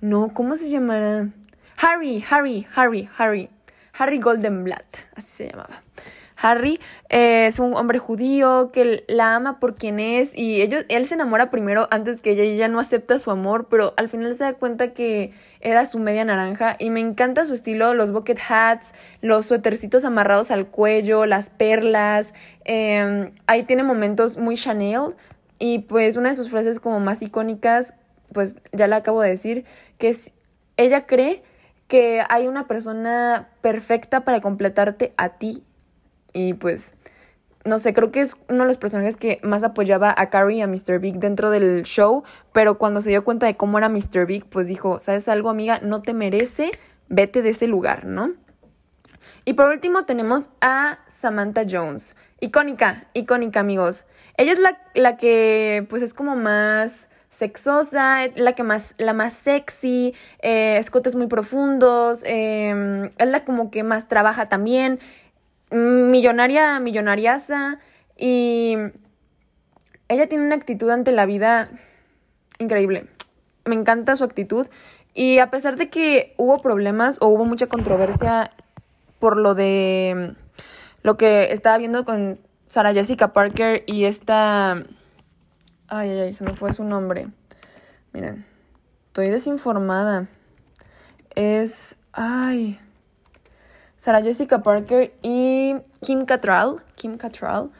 no, 0.01 0.33
¿cómo 0.33 0.55
se 0.55 0.69
llamará? 0.69 1.29
Harry, 1.77 2.23
Harry, 2.29 2.65
Harry, 2.75 3.09
Harry. 3.17 3.49
Harry 3.99 4.19
Goldenblatt, 4.19 4.97
así 5.15 5.31
se 5.37 5.49
llamaba. 5.49 5.81
Harry 6.39 6.79
eh, 7.09 7.47
es 7.47 7.59
un 7.59 7.73
hombre 7.73 7.99
judío 7.99 8.71
que 8.71 9.03
la 9.07 9.35
ama 9.35 9.59
por 9.59 9.75
quien 9.75 9.99
es 9.99 10.37
y 10.37 10.61
ellos, 10.61 10.85
él 10.89 11.07
se 11.07 11.15
enamora 11.15 11.49
primero 11.49 11.87
antes 11.91 12.21
que 12.21 12.31
ella 12.31 12.43
y 12.43 12.51
ella 12.51 12.67
no 12.67 12.79
acepta 12.79 13.19
su 13.19 13.31
amor, 13.31 13.67
pero 13.69 13.93
al 13.97 14.09
final 14.09 14.33
se 14.35 14.43
da 14.43 14.53
cuenta 14.53 14.93
que 14.93 15.33
era 15.59 15.85
su 15.85 15.99
media 15.99 16.23
naranja 16.23 16.75
y 16.79 16.89
me 16.89 16.99
encanta 16.99 17.45
su 17.45 17.53
estilo, 17.53 17.93
los 17.93 18.11
bucket 18.11 18.39
hats, 18.47 18.93
los 19.21 19.45
suétercitos 19.45 20.05
amarrados 20.05 20.51
al 20.51 20.67
cuello, 20.67 21.25
las 21.25 21.49
perlas, 21.49 22.33
em, 22.65 23.31
ahí 23.47 23.63
tiene 23.63 23.83
momentos 23.83 24.37
muy 24.37 24.55
Chanel 24.55 25.15
y 25.59 25.79
pues 25.79 26.17
una 26.17 26.29
de 26.29 26.35
sus 26.35 26.49
frases 26.49 26.79
como 26.79 26.99
más 26.99 27.21
icónicas, 27.21 27.93
pues 28.31 28.57
ya 28.71 28.87
la 28.87 28.97
acabo 28.97 29.21
de 29.21 29.29
decir, 29.29 29.65
que 29.97 30.09
es, 30.09 30.33
ella 30.77 31.07
cree 31.07 31.41
que 31.87 32.21
hay 32.29 32.47
una 32.47 32.67
persona 32.67 33.47
perfecta 33.61 34.21
para 34.21 34.41
completarte 34.41 35.13
a 35.17 35.29
ti 35.29 35.63
y 36.37 36.53
pues, 36.53 36.93
no 37.65 37.79
sé, 37.79 37.95
creo 37.95 38.11
que 38.11 38.21
es 38.21 38.37
uno 38.47 38.59
de 38.59 38.67
los 38.67 38.77
personajes 38.77 39.17
que 39.17 39.39
más 39.41 39.63
apoyaba 39.63 40.13
a 40.15 40.29
Carrie 40.29 40.57
y 40.57 40.61
a 40.61 40.67
Mr. 40.67 40.99
Big 40.99 41.17
dentro 41.17 41.49
del 41.49 41.81
show, 41.81 42.23
pero 42.53 42.77
cuando 42.77 43.01
se 43.01 43.09
dio 43.09 43.23
cuenta 43.23 43.47
de 43.47 43.57
cómo 43.57 43.79
era 43.79 43.89
Mr. 43.89 44.27
Big, 44.27 44.45
pues 44.45 44.67
dijo, 44.67 44.99
¿sabes 45.01 45.27
algo, 45.29 45.49
amiga? 45.49 45.79
No 45.81 46.03
te 46.03 46.13
merece, 46.13 46.69
vete 47.09 47.41
de 47.41 47.49
ese 47.49 47.65
lugar, 47.65 48.05
¿no? 48.05 48.33
Y 49.45 49.53
por 49.53 49.71
último 49.71 50.05
tenemos 50.05 50.49
a 50.61 50.99
Samantha 51.07 51.63
Jones. 51.67 52.15
Icónica, 52.39 53.07
icónica, 53.13 53.59
amigos. 53.59 54.05
Ella 54.35 54.53
es 54.53 54.59
la, 54.59 54.79
la 54.93 55.17
que, 55.17 55.87
pues, 55.89 56.03
es 56.03 56.13
como 56.13 56.35
más 56.35 57.07
sexosa, 57.29 58.27
la 58.35 58.53
que 58.53 58.61
más, 58.61 58.93
la 58.99 59.13
más 59.13 59.33
sexy, 59.33 60.13
eh, 60.41 60.77
escotes 60.77 61.15
muy 61.15 61.27
profundos, 61.27 62.23
eh, 62.25 63.09
es 63.17 63.27
la 63.27 63.43
como 63.43 63.71
que 63.71 63.83
más 63.83 64.07
trabaja 64.07 64.49
también 64.49 64.99
millonaria, 65.71 66.79
millonariaza 66.79 67.79
y 68.15 68.75
ella 70.07 70.27
tiene 70.27 70.45
una 70.45 70.55
actitud 70.55 70.89
ante 70.89 71.11
la 71.11 71.25
vida 71.25 71.69
increíble. 72.59 73.07
Me 73.65 73.75
encanta 73.75 74.15
su 74.15 74.23
actitud 74.23 74.67
y 75.13 75.39
a 75.39 75.49
pesar 75.49 75.77
de 75.77 75.89
que 75.89 76.33
hubo 76.37 76.61
problemas 76.61 77.17
o 77.21 77.27
hubo 77.27 77.45
mucha 77.45 77.67
controversia 77.67 78.51
por 79.19 79.37
lo 79.37 79.55
de 79.55 80.35
lo 81.03 81.17
que 81.17 81.51
estaba 81.51 81.77
viendo 81.77 82.05
con 82.05 82.35
Sarah 82.65 82.93
Jessica 82.93 83.33
Parker 83.33 83.83
y 83.87 84.05
esta... 84.05 84.83
Ay, 85.89 86.09
ay, 86.09 86.19
ay, 86.19 86.33
se 86.33 86.43
me 86.43 86.53
fue 86.53 86.73
su 86.73 86.83
nombre. 86.83 87.29
Miren, 88.13 88.45
estoy 89.07 89.29
desinformada. 89.29 90.27
Es... 91.35 91.97
Ay. 92.11 92.79
Sarah 94.07 94.23
Jessica 94.23 94.63
Parker 94.63 95.11
y 95.21 95.75
Kim 95.99 96.23
Cattrall, 96.23 96.77
Kim 96.95 97.17
Cattrall, 97.17 97.71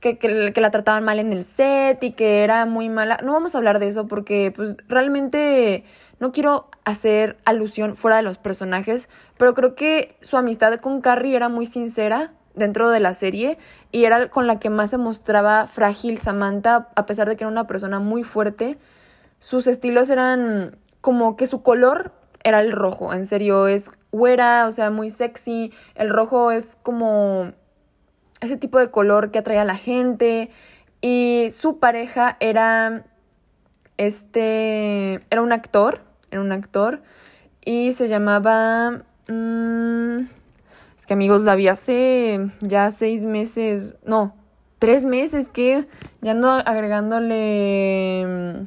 que, 0.00 0.16
que, 0.16 0.58
la 0.58 0.70
trataban 0.70 1.04
mal 1.04 1.18
en 1.18 1.30
el 1.30 1.44
set 1.44 2.02
y 2.02 2.12
que 2.12 2.42
era 2.42 2.64
muy 2.64 2.88
mala. 2.88 3.18
No 3.22 3.32
vamos 3.32 3.54
a 3.54 3.58
hablar 3.58 3.78
de 3.80 3.88
eso 3.88 4.06
porque 4.06 4.50
pues 4.50 4.76
realmente 4.88 5.84
no 6.20 6.32
quiero 6.32 6.70
hacer 6.86 7.36
alusión 7.44 7.96
fuera 7.96 8.16
de 8.16 8.22
los 8.22 8.38
personajes, 8.38 9.10
pero 9.36 9.52
creo 9.52 9.74
que 9.74 10.16
su 10.22 10.38
amistad 10.38 10.74
con 10.78 11.02
Carrie 11.02 11.36
era 11.36 11.50
muy 11.50 11.66
sincera 11.66 12.32
dentro 12.54 12.88
de 12.88 13.00
la 13.00 13.12
serie 13.12 13.58
y 13.92 14.06
era 14.06 14.30
con 14.30 14.46
la 14.46 14.58
que 14.58 14.70
más 14.70 14.88
se 14.88 14.96
mostraba 14.96 15.66
frágil 15.66 16.16
Samantha, 16.16 16.88
a 16.96 17.04
pesar 17.04 17.28
de 17.28 17.36
que 17.36 17.44
era 17.44 17.50
una 17.50 17.66
persona 17.66 18.00
muy 18.00 18.22
fuerte. 18.22 18.78
Sus 19.38 19.66
estilos 19.66 20.08
eran 20.08 20.78
como 21.02 21.36
que 21.36 21.46
su 21.46 21.60
color 21.60 22.12
era 22.42 22.60
el 22.60 22.72
rojo, 22.72 23.12
en 23.12 23.26
serio, 23.26 23.66
es 23.66 23.90
güera, 24.14 24.66
o 24.66 24.72
sea, 24.72 24.90
muy 24.90 25.10
sexy. 25.10 25.72
El 25.94 26.10
rojo 26.10 26.52
es 26.52 26.76
como 26.82 27.52
ese 28.40 28.56
tipo 28.56 28.78
de 28.78 28.90
color 28.90 29.30
que 29.30 29.40
atrae 29.40 29.58
a 29.58 29.64
la 29.64 29.76
gente. 29.76 30.50
Y 31.00 31.48
su 31.50 31.78
pareja 31.78 32.36
era 32.40 33.04
este, 33.96 35.14
era 35.30 35.42
un 35.42 35.52
actor, 35.52 36.00
era 36.30 36.40
un 36.40 36.52
actor. 36.52 37.02
Y 37.64 37.92
se 37.92 38.08
llamaba... 38.08 39.02
Mm, 39.28 40.20
es 40.96 41.06
que 41.06 41.14
amigos, 41.14 41.42
la 41.42 41.56
vi 41.56 41.68
hace 41.68 42.50
ya 42.60 42.90
seis 42.90 43.24
meses, 43.24 43.96
no, 44.06 44.34
tres 44.78 45.04
meses 45.04 45.48
que 45.48 45.86
ya 46.20 46.30
ando 46.30 46.50
agregándole 46.50 48.66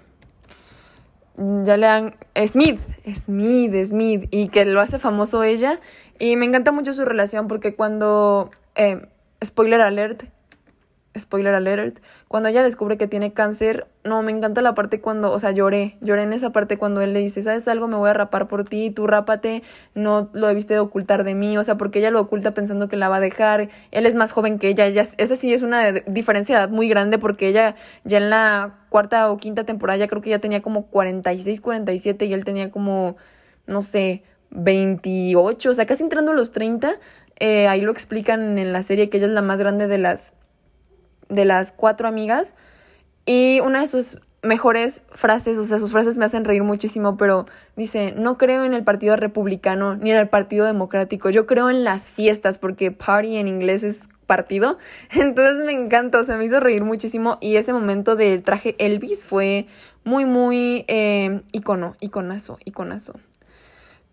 ya 1.37 1.77
le 1.77 1.87
han... 1.87 2.15
Smith, 2.47 2.79
Smith, 3.15 3.73
Smith, 3.85 4.27
y 4.31 4.49
que 4.49 4.65
lo 4.65 4.81
hace 4.81 4.99
famoso 4.99 5.43
ella. 5.43 5.79
Y 6.19 6.35
me 6.35 6.45
encanta 6.45 6.71
mucho 6.71 6.93
su 6.93 7.05
relación 7.05 7.47
porque 7.47 7.75
cuando... 7.75 8.51
Eh, 8.75 9.07
spoiler 9.43 9.81
alert, 9.81 10.23
spoiler 11.19 11.53
alert, 11.53 11.99
cuando 12.27 12.49
ella 12.49 12.63
descubre 12.63 12.97
que 12.97 13.07
tiene 13.07 13.33
cáncer, 13.33 13.87
no, 14.03 14.21
me 14.23 14.31
encanta 14.31 14.61
la 14.61 14.73
parte 14.73 15.01
cuando, 15.01 15.31
o 15.31 15.39
sea, 15.39 15.51
lloré, 15.51 15.97
lloré 16.01 16.23
en 16.23 16.33
esa 16.33 16.51
parte 16.51 16.77
cuando 16.77 17.01
él 17.01 17.13
le 17.13 17.19
dice, 17.19 17.41
¿sabes 17.43 17.67
algo? 17.67 17.87
Me 17.87 17.95
voy 17.95 18.09
a 18.09 18.13
rapar 18.13 18.47
por 18.47 18.63
ti, 18.63 18.91
tú 18.91 19.07
rápate, 19.07 19.63
no 19.95 20.29
lo 20.33 20.47
debiste 20.47 20.73
de 20.73 20.79
ocultar 20.79 21.23
de 21.23 21.35
mí, 21.35 21.57
o 21.57 21.63
sea, 21.63 21.77
porque 21.77 21.99
ella 21.99 22.11
lo 22.11 22.21
oculta 22.21 22.53
pensando 22.53 22.87
que 22.87 22.95
la 22.95 23.09
va 23.09 23.17
a 23.17 23.19
dejar, 23.21 23.69
él 23.91 24.05
es 24.05 24.15
más 24.15 24.31
joven 24.31 24.59
que 24.59 24.69
ella, 24.69 24.85
ella 24.85 25.03
esa 25.17 25.35
sí 25.35 25.53
es 25.53 25.61
una 25.61 25.91
diferencia 25.91 26.67
muy 26.67 26.89
grande 26.89 27.17
porque 27.17 27.47
ella 27.47 27.75
ya 28.03 28.17
en 28.17 28.29
la 28.29 28.75
cuarta 28.89 29.31
o 29.31 29.37
quinta 29.37 29.63
temporada 29.63 29.97
ya 29.97 30.07
creo 30.07 30.21
que 30.21 30.29
ya 30.29 30.39
tenía 30.39 30.61
como 30.61 30.87
46, 30.87 31.61
47 31.61 32.25
y 32.25 32.33
él 32.33 32.45
tenía 32.45 32.71
como, 32.71 33.17
no 33.65 33.81
sé, 33.81 34.23
28, 34.51 35.69
o 35.69 35.73
sea, 35.73 35.85
casi 35.85 36.03
entrando 36.03 36.31
a 36.31 36.35
los 36.35 36.51
30, 36.51 36.99
eh, 37.39 37.67
ahí 37.67 37.81
lo 37.81 37.91
explican 37.91 38.57
en 38.57 38.73
la 38.73 38.81
serie 38.81 39.09
que 39.09 39.17
ella 39.17 39.27
es 39.27 39.33
la 39.33 39.41
más 39.41 39.59
grande 39.59 39.87
de 39.87 39.97
las 39.97 40.33
de 41.29 41.45
las 41.45 41.71
cuatro 41.71 42.07
amigas 42.07 42.55
y 43.25 43.59
una 43.61 43.81
de 43.81 43.87
sus 43.87 44.21
mejores 44.43 45.01
frases, 45.11 45.57
o 45.57 45.63
sea, 45.63 45.79
sus 45.79 45.91
frases 45.91 46.17
me 46.17 46.25
hacen 46.25 46.45
reír 46.45 46.63
muchísimo, 46.63 47.17
pero 47.17 47.45
dice, 47.75 48.13
no 48.15 48.37
creo 48.37 48.63
en 48.63 48.73
el 48.73 48.83
Partido 48.83 49.15
Republicano 49.15 49.95
ni 49.95 50.11
en 50.11 50.17
el 50.17 50.29
Partido 50.29 50.65
Democrático, 50.65 51.29
yo 51.29 51.45
creo 51.45 51.69
en 51.69 51.83
las 51.83 52.09
fiestas, 52.09 52.57
porque 52.57 52.91
party 52.91 53.37
en 53.37 53.47
inglés 53.47 53.83
es 53.83 54.09
partido, 54.25 54.77
entonces 55.11 55.65
me 55.65 55.71
encanta, 55.71 56.19
o 56.19 56.23
sea, 56.23 56.37
me 56.37 56.45
hizo 56.45 56.59
reír 56.59 56.83
muchísimo 56.83 57.37
y 57.41 57.55
ese 57.55 57.73
momento 57.73 58.15
del 58.15 58.43
traje 58.43 58.75
Elvis 58.79 59.25
fue 59.25 59.67
muy, 60.03 60.25
muy 60.25 60.85
eh, 60.87 61.41
icono, 61.51 61.95
iconazo, 61.99 62.59
iconazo. 62.63 63.13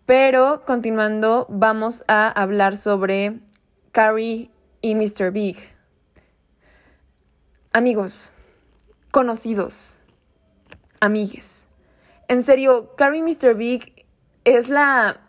Pero 0.05 0.63
continuando, 0.65 1.47
vamos 1.49 2.03
a 2.07 2.29
hablar 2.29 2.77
sobre 2.77 3.39
Carrie 3.91 4.51
y 4.81 4.93
Mr. 4.93 5.31
Big. 5.31 5.74
Amigos, 7.75 8.31
conocidos, 9.11 9.97
amigues. 11.01 11.65
En 12.29 12.41
serio, 12.41 12.95
Carrie 12.95 13.21
Mr. 13.21 13.53
Big 13.53 14.05
es 14.45 14.69
la 14.69 15.19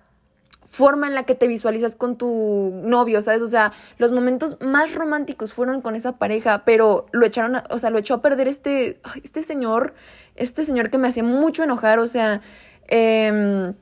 forma 0.64 1.08
en 1.08 1.16
la 1.16 1.24
que 1.24 1.34
te 1.34 1.48
visualizas 1.48 1.96
con 1.96 2.16
tu 2.16 2.70
novio, 2.84 3.20
¿sabes? 3.20 3.42
O 3.42 3.48
sea, 3.48 3.72
los 3.98 4.12
momentos 4.12 4.58
más 4.60 4.94
románticos 4.94 5.52
fueron 5.52 5.80
con 5.80 5.96
esa 5.96 6.18
pareja, 6.18 6.62
pero 6.64 7.06
lo 7.10 7.26
echaron, 7.26 7.56
a, 7.56 7.64
o 7.70 7.80
sea, 7.80 7.90
lo 7.90 7.98
echó 7.98 8.14
a 8.14 8.22
perder 8.22 8.46
este, 8.46 9.00
este 9.24 9.42
señor, 9.42 9.94
este 10.36 10.62
señor 10.62 10.88
que 10.88 10.98
me 10.98 11.08
hacía 11.08 11.24
mucho 11.24 11.64
enojar, 11.64 11.98
o 11.98 12.06
sea, 12.06 12.42
eh, 12.86 13.72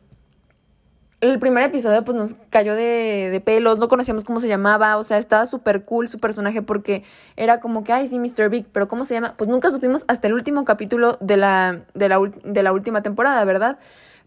el 1.30 1.38
primer 1.38 1.64
episodio 1.64 2.04
pues 2.04 2.16
nos 2.16 2.34
cayó 2.50 2.74
de, 2.74 3.28
de 3.30 3.40
pelos, 3.40 3.78
no 3.78 3.88
conocíamos 3.88 4.24
cómo 4.24 4.40
se 4.40 4.48
llamaba, 4.48 4.96
o 4.96 5.04
sea, 5.04 5.18
estaba 5.18 5.46
súper 5.46 5.84
cool 5.84 6.08
su 6.08 6.18
personaje 6.18 6.62
porque 6.62 7.02
era 7.36 7.60
como 7.60 7.84
que, 7.84 7.92
ay, 7.92 8.06
sí, 8.06 8.18
Mr. 8.18 8.48
Big, 8.48 8.66
pero 8.72 8.88
¿cómo 8.88 9.04
se 9.04 9.14
llama? 9.14 9.34
Pues 9.36 9.48
nunca 9.48 9.70
supimos 9.70 10.04
hasta 10.08 10.26
el 10.26 10.34
último 10.34 10.64
capítulo 10.64 11.18
de 11.20 11.36
la, 11.36 11.82
de 11.94 12.08
la, 12.08 12.20
de 12.44 12.62
la 12.62 12.72
última 12.72 13.02
temporada, 13.02 13.44
¿verdad? 13.44 13.78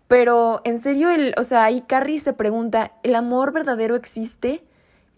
Pero 0.07 0.61
en 0.63 0.79
serio, 0.79 1.09
el, 1.09 1.33
o 1.37 1.43
sea, 1.43 1.65
ahí 1.65 1.81
Carrie 1.81 2.19
se 2.19 2.33
pregunta, 2.33 2.93
¿el 3.03 3.15
amor 3.15 3.51
verdadero 3.51 3.95
existe? 3.95 4.63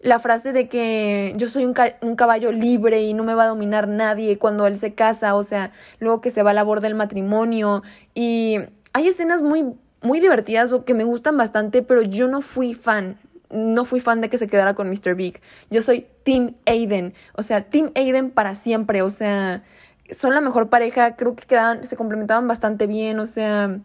La 0.00 0.18
frase 0.18 0.52
de 0.52 0.68
que 0.68 1.34
yo 1.36 1.46
soy 1.48 1.64
un, 1.64 1.74
un, 2.00 2.16
caballo 2.16 2.52
libre 2.52 3.02
y 3.02 3.12
no 3.12 3.22
me 3.22 3.34
va 3.34 3.44
a 3.44 3.48
dominar 3.48 3.86
nadie 3.86 4.38
cuando 4.38 4.66
él 4.66 4.76
se 4.78 4.94
casa, 4.94 5.34
o 5.34 5.42
sea, 5.42 5.72
luego 5.98 6.20
que 6.20 6.30
se 6.30 6.42
va 6.42 6.50
a 6.50 6.54
la 6.54 6.64
borda 6.64 6.88
del 6.88 6.94
matrimonio. 6.94 7.82
Y 8.14 8.56
hay 8.92 9.08
escenas 9.08 9.42
muy 9.42 9.74
muy 10.02 10.20
divertidas 10.20 10.72
o 10.72 10.84
que 10.84 10.94
me 10.94 11.04
gustan 11.04 11.36
bastante, 11.36 11.82
pero 11.82 12.02
yo 12.02 12.28
no 12.28 12.42
fui 12.42 12.74
fan. 12.74 13.18
No 13.50 13.84
fui 13.84 14.00
fan 14.00 14.20
de 14.20 14.28
que 14.28 14.38
se 14.38 14.46
quedara 14.46 14.74
con 14.74 14.88
Mr. 14.88 15.14
Big. 15.14 15.40
Yo 15.70 15.82
soy 15.82 16.06
Team 16.22 16.54
Aiden. 16.66 17.14
O 17.34 17.42
sea, 17.42 17.62
Team 17.62 17.90
Aiden 17.96 18.30
para 18.30 18.54
siempre. 18.54 19.02
O 19.02 19.10
sea, 19.10 19.64
son 20.12 20.34
la 20.34 20.40
mejor 20.40 20.68
pareja. 20.68 21.16
Creo 21.16 21.34
que 21.34 21.44
quedaban, 21.44 21.84
se 21.84 21.96
complementaban 21.96 22.46
bastante 22.46 22.86
bien. 22.86 23.18
O 23.18 23.26
sea, 23.26 23.80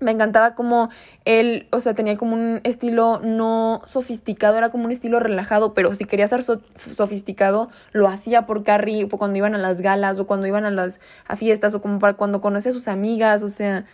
me 0.00 0.10
encantaba 0.10 0.54
como 0.54 0.88
él, 1.24 1.68
o 1.70 1.80
sea, 1.80 1.94
tenía 1.94 2.16
como 2.16 2.34
un 2.34 2.60
estilo 2.64 3.20
no 3.22 3.82
sofisticado, 3.84 4.56
era 4.56 4.70
como 4.70 4.86
un 4.86 4.92
estilo 4.92 5.20
relajado, 5.20 5.74
pero 5.74 5.94
si 5.94 6.04
quería 6.04 6.26
ser 6.26 6.42
sofisticado, 6.42 7.68
lo 7.92 8.08
hacía 8.08 8.46
por 8.46 8.64
Carrie, 8.64 9.04
o 9.04 9.18
cuando 9.18 9.38
iban 9.38 9.54
a 9.54 9.58
las 9.58 9.80
galas, 9.80 10.18
o 10.18 10.26
cuando 10.26 10.46
iban 10.46 10.64
a 10.64 10.70
las 10.70 11.00
a 11.26 11.36
fiestas, 11.36 11.74
o 11.74 11.82
como 11.82 11.98
para 11.98 12.14
cuando 12.14 12.40
conocía 12.40 12.70
a 12.70 12.72
sus 12.72 12.88
amigas, 12.88 13.42
o 13.42 13.48
sea, 13.48 13.84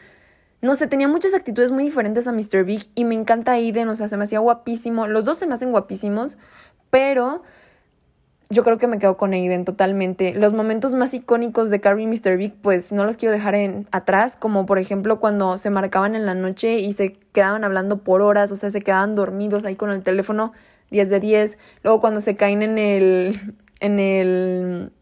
no 0.63 0.75
sé, 0.75 0.87
tenía 0.87 1.09
muchas 1.09 1.35
actitudes 1.35 1.71
muy 1.71 1.85
diferentes 1.85 2.27
a 2.27 2.33
Mr. 2.33 2.65
Big 2.65 2.89
y 2.95 3.05
me 3.05 3.15
encanta 3.15 3.53
Aiden, 3.53 3.89
o 3.89 3.97
sea, 3.97 4.09
se 4.09 4.17
me 4.17 4.25
hacía 4.25 4.39
guapísimo. 4.39 5.07
Los 5.07 5.25
dos 5.25 5.39
se 5.39 5.47
me 5.47 5.55
hacen 5.55 5.71
guapísimos, 5.71 6.39
pero 6.91 7.43
yo 8.49 8.63
creo 8.63 8.79
que 8.79 8.87
me 8.87 8.99
quedo 8.99 9.17
con 9.17 9.33
Aiden 9.33 9.65
totalmente. 9.65 10.33
Los 10.35 10.53
momentos 10.55 10.95
más 10.95 11.13
icónicos 11.15 11.71
de 11.71 11.81
Carrie 11.81 12.05
y 12.05 12.07
Mr. 12.07 12.37
Big, 12.37 12.55
pues 12.55 12.93
no 12.93 13.05
los 13.05 13.17
quiero 13.17 13.33
dejar 13.33 13.55
en, 13.55 13.89
atrás, 13.91 14.37
como 14.37 14.67
por 14.67 14.79
ejemplo 14.79 15.21
cuando 15.21 15.59
se 15.59 15.71
marcaban 15.71 16.15
en 16.15 16.27
la 16.27 16.35
noche 16.35 16.79
y 16.79 16.93
se 16.93 17.15
quedaban 17.33 17.65
hablando 17.65 17.99
por 17.99 18.23
horas, 18.23 18.53
o 18.53 18.57
sea, 18.57 18.71
se 18.71 18.81
quedaban 18.81 19.15
dormidos 19.15 19.65
ahí 19.65 19.77
con 19.77 19.91
el 19.91 20.03
teléfono 20.03 20.53
10 20.91 21.11
de 21.11 21.21
10. 21.21 21.59
Luego 21.83 22.01
cuando 22.01 22.21
se 22.21 22.37
caen 22.37 22.63
en 22.63 22.79
el 22.79 23.55
en 23.81 23.99
el 23.99 24.93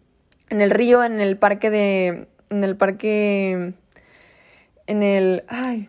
en 0.48 0.60
el 0.60 0.70
río, 0.70 1.04
en 1.04 1.20
el 1.20 1.36
parque 1.36 1.70
de 1.70 2.28
en 2.50 2.64
el 2.64 2.76
parque 2.76 3.74
en 4.86 5.02
el... 5.02 5.44
Ay, 5.48 5.88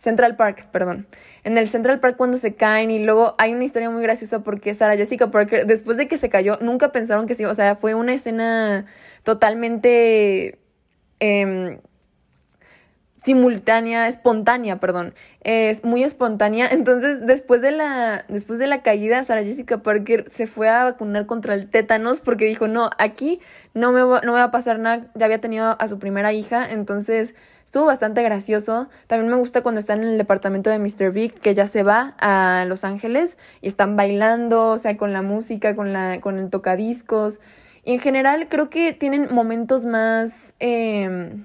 Central 0.00 0.34
Park, 0.36 0.68
perdón. 0.72 1.06
En 1.44 1.58
el 1.58 1.68
Central 1.68 2.00
Park 2.00 2.16
cuando 2.16 2.38
se 2.38 2.54
caen 2.54 2.90
y 2.90 3.04
luego 3.04 3.34
hay 3.36 3.52
una 3.52 3.64
historia 3.64 3.90
muy 3.90 4.02
graciosa 4.02 4.42
porque 4.42 4.72
Sarah 4.72 4.96
Jessica 4.96 5.30
Parker, 5.30 5.66
después 5.66 5.98
de 5.98 6.08
que 6.08 6.16
se 6.16 6.30
cayó, 6.30 6.56
nunca 6.62 6.90
pensaron 6.90 7.26
que 7.26 7.34
sí, 7.34 7.44
o 7.44 7.54
sea, 7.54 7.76
fue 7.76 7.94
una 7.94 8.14
escena 8.14 8.86
totalmente 9.24 10.58
eh, 11.20 11.80
simultánea, 13.22 14.08
espontánea, 14.08 14.80
perdón. 14.80 15.14
Es 15.42 15.84
muy 15.84 16.02
espontánea. 16.02 16.68
Entonces, 16.70 17.26
después 17.26 17.60
de 17.60 17.72
la, 17.72 18.24
después 18.28 18.58
de 18.58 18.66
la 18.66 18.82
caída, 18.82 19.22
Sarah 19.22 19.44
Jessica 19.44 19.82
Parker 19.82 20.30
se 20.30 20.46
fue 20.46 20.68
a 20.68 20.84
vacunar 20.84 21.26
contra 21.26 21.54
el 21.54 21.68
tétanos 21.68 22.20
porque 22.20 22.46
dijo, 22.46 22.68
no, 22.68 22.90
aquí 22.98 23.40
no 23.74 23.92
me, 23.92 24.02
va, 24.02 24.20
no 24.22 24.32
me 24.32 24.38
va 24.38 24.44
a 24.44 24.50
pasar 24.50 24.78
nada. 24.78 25.10
Ya 25.14 25.26
había 25.26 25.40
tenido 25.40 25.76
a 25.78 25.88
su 25.88 25.98
primera 25.98 26.32
hija, 26.32 26.66
entonces 26.70 27.34
estuvo 27.64 27.86
bastante 27.86 28.22
gracioso. 28.22 28.88
También 29.06 29.30
me 29.30 29.36
gusta 29.36 29.62
cuando 29.62 29.78
están 29.78 30.02
en 30.02 30.08
el 30.08 30.18
departamento 30.18 30.70
de 30.70 30.78
Mr. 30.78 31.12
Big, 31.12 31.34
que 31.34 31.54
ya 31.54 31.66
se 31.66 31.82
va 31.82 32.14
a 32.18 32.64
Los 32.66 32.84
Ángeles 32.84 33.38
y 33.60 33.68
están 33.68 33.96
bailando, 33.96 34.68
o 34.68 34.78
sea, 34.78 34.96
con 34.96 35.12
la 35.12 35.22
música, 35.22 35.76
con, 35.76 35.92
la, 35.92 36.20
con 36.20 36.38
el 36.38 36.48
tocadiscos. 36.48 37.40
Y 37.84 37.94
en 37.94 38.00
general 38.00 38.48
creo 38.48 38.70
que 38.70 38.92
tienen 38.94 39.28
momentos 39.30 39.84
más... 39.84 40.54
Eh, 40.58 41.44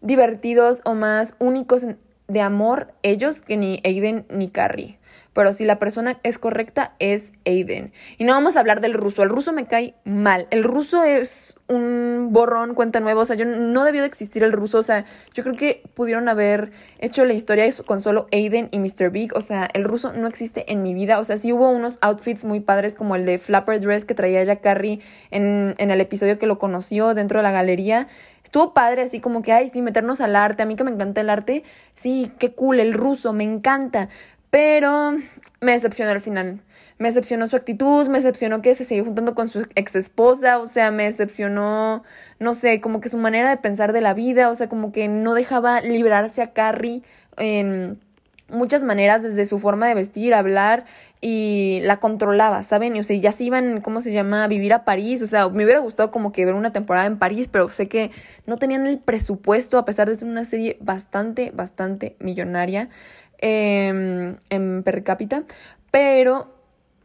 divertidos 0.00 0.82
o 0.84 0.94
más 0.94 1.36
únicos 1.38 1.84
de 2.28 2.40
amor 2.40 2.92
ellos 3.02 3.40
que 3.40 3.56
ni 3.56 3.80
Aiden 3.84 4.26
ni 4.28 4.48
Carrie 4.48 4.98
pero 5.36 5.52
si 5.52 5.66
la 5.66 5.78
persona 5.78 6.18
es 6.22 6.38
correcta 6.38 6.94
es 6.98 7.34
Aiden. 7.44 7.92
Y 8.16 8.24
no 8.24 8.32
vamos 8.32 8.56
a 8.56 8.60
hablar 8.60 8.80
del 8.80 8.94
ruso, 8.94 9.22
el 9.22 9.28
ruso 9.28 9.52
me 9.52 9.66
cae 9.66 9.94
mal. 10.06 10.46
El 10.50 10.64
ruso 10.64 11.02
es 11.02 11.56
un 11.68 12.28
borrón, 12.30 12.74
cuenta 12.74 13.00
nueva, 13.00 13.20
o 13.20 13.24
sea, 13.26 13.36
yo 13.36 13.44
no 13.44 13.84
debió 13.84 14.00
de 14.00 14.08
existir 14.08 14.42
el 14.42 14.52
ruso, 14.52 14.78
o 14.78 14.82
sea, 14.82 15.04
yo 15.34 15.42
creo 15.42 15.54
que 15.54 15.82
pudieron 15.92 16.30
haber 16.30 16.72
hecho 17.00 17.26
la 17.26 17.34
historia 17.34 17.66
con 17.84 18.00
solo 18.00 18.28
Aiden 18.32 18.70
y 18.70 18.78
Mr. 18.78 19.10
Big, 19.10 19.36
o 19.36 19.42
sea, 19.42 19.68
el 19.74 19.84
ruso 19.84 20.14
no 20.14 20.26
existe 20.26 20.72
en 20.72 20.82
mi 20.82 20.94
vida, 20.94 21.18
o 21.18 21.24
sea, 21.24 21.36
sí 21.36 21.52
hubo 21.52 21.68
unos 21.68 21.98
outfits 22.00 22.44
muy 22.44 22.60
padres 22.60 22.94
como 22.94 23.14
el 23.14 23.26
de 23.26 23.38
Flapper 23.38 23.80
Dress 23.80 24.06
que 24.06 24.14
traía 24.14 24.42
ya 24.42 24.56
Carrie 24.56 25.00
en, 25.30 25.74
en 25.76 25.90
el 25.90 26.00
episodio 26.00 26.38
que 26.38 26.46
lo 26.46 26.58
conoció 26.58 27.12
dentro 27.12 27.40
de 27.40 27.42
la 27.42 27.50
galería, 27.50 28.08
estuvo 28.46 28.72
padre, 28.72 29.02
así 29.02 29.20
como 29.20 29.42
que, 29.42 29.52
ay, 29.52 29.68
sí, 29.68 29.82
meternos 29.82 30.20
al 30.20 30.36
arte. 30.36 30.62
A 30.62 30.66
mí 30.66 30.76
que 30.76 30.84
me 30.84 30.92
encanta 30.92 31.20
el 31.20 31.30
arte, 31.30 31.64
sí, 31.94 32.30
qué 32.38 32.52
cool, 32.52 32.78
el 32.78 32.92
ruso, 32.94 33.32
me 33.32 33.42
encanta. 33.42 34.08
Pero 34.50 35.16
me 35.60 35.72
decepcionó 35.72 36.12
al 36.12 36.20
final. 36.20 36.60
Me 36.98 37.08
decepcionó 37.08 37.46
su 37.46 37.56
actitud, 37.56 38.08
me 38.08 38.18
decepcionó 38.18 38.62
que 38.62 38.74
se 38.74 38.84
sigue 38.84 39.02
juntando 39.02 39.34
con 39.34 39.48
su 39.48 39.66
ex 39.74 39.96
esposa, 39.96 40.58
o 40.58 40.66
sea, 40.66 40.90
me 40.90 41.04
decepcionó, 41.04 42.04
no 42.38 42.54
sé, 42.54 42.80
como 42.80 43.02
que 43.02 43.10
su 43.10 43.18
manera 43.18 43.50
de 43.50 43.58
pensar 43.58 43.92
de 43.92 44.00
la 44.00 44.14
vida, 44.14 44.48
o 44.48 44.54
sea, 44.54 44.70
como 44.70 44.92
que 44.92 45.06
no 45.06 45.34
dejaba 45.34 45.82
librarse 45.82 46.40
a 46.40 46.54
Carrie 46.54 47.02
en 47.36 48.00
muchas 48.48 48.82
maneras, 48.82 49.22
desde 49.22 49.44
su 49.44 49.58
forma 49.58 49.88
de 49.88 49.94
vestir, 49.94 50.32
hablar, 50.32 50.84
y 51.20 51.80
la 51.82 51.98
controlaba, 51.98 52.62
¿saben? 52.62 52.96
Y, 52.96 53.00
o 53.00 53.02
sea, 53.02 53.16
ya 53.16 53.32
se 53.32 53.44
iban, 53.44 53.80
¿cómo 53.80 54.00
se 54.00 54.12
llama?, 54.12 54.44
a 54.44 54.48
vivir 54.48 54.72
a 54.72 54.84
París, 54.84 55.20
o 55.22 55.26
sea, 55.26 55.48
me 55.48 55.64
hubiera 55.64 55.80
gustado 55.80 56.10
como 56.10 56.32
que 56.32 56.44
ver 56.46 56.54
una 56.54 56.72
temporada 56.72 57.06
en 57.06 57.18
París, 57.18 57.48
pero 57.50 57.68
sé 57.68 57.88
que 57.88 58.10
no 58.46 58.56
tenían 58.56 58.86
el 58.86 58.98
presupuesto, 58.98 59.78
a 59.78 59.84
pesar 59.84 60.08
de 60.08 60.14
ser 60.14 60.28
una 60.28 60.44
serie 60.44 60.78
bastante, 60.80 61.50
bastante 61.54 62.16
millonaria. 62.20 62.88
Em, 63.38 64.38
en 64.48 64.82
per 64.82 65.02
cápita, 65.02 65.44
pero 65.90 66.54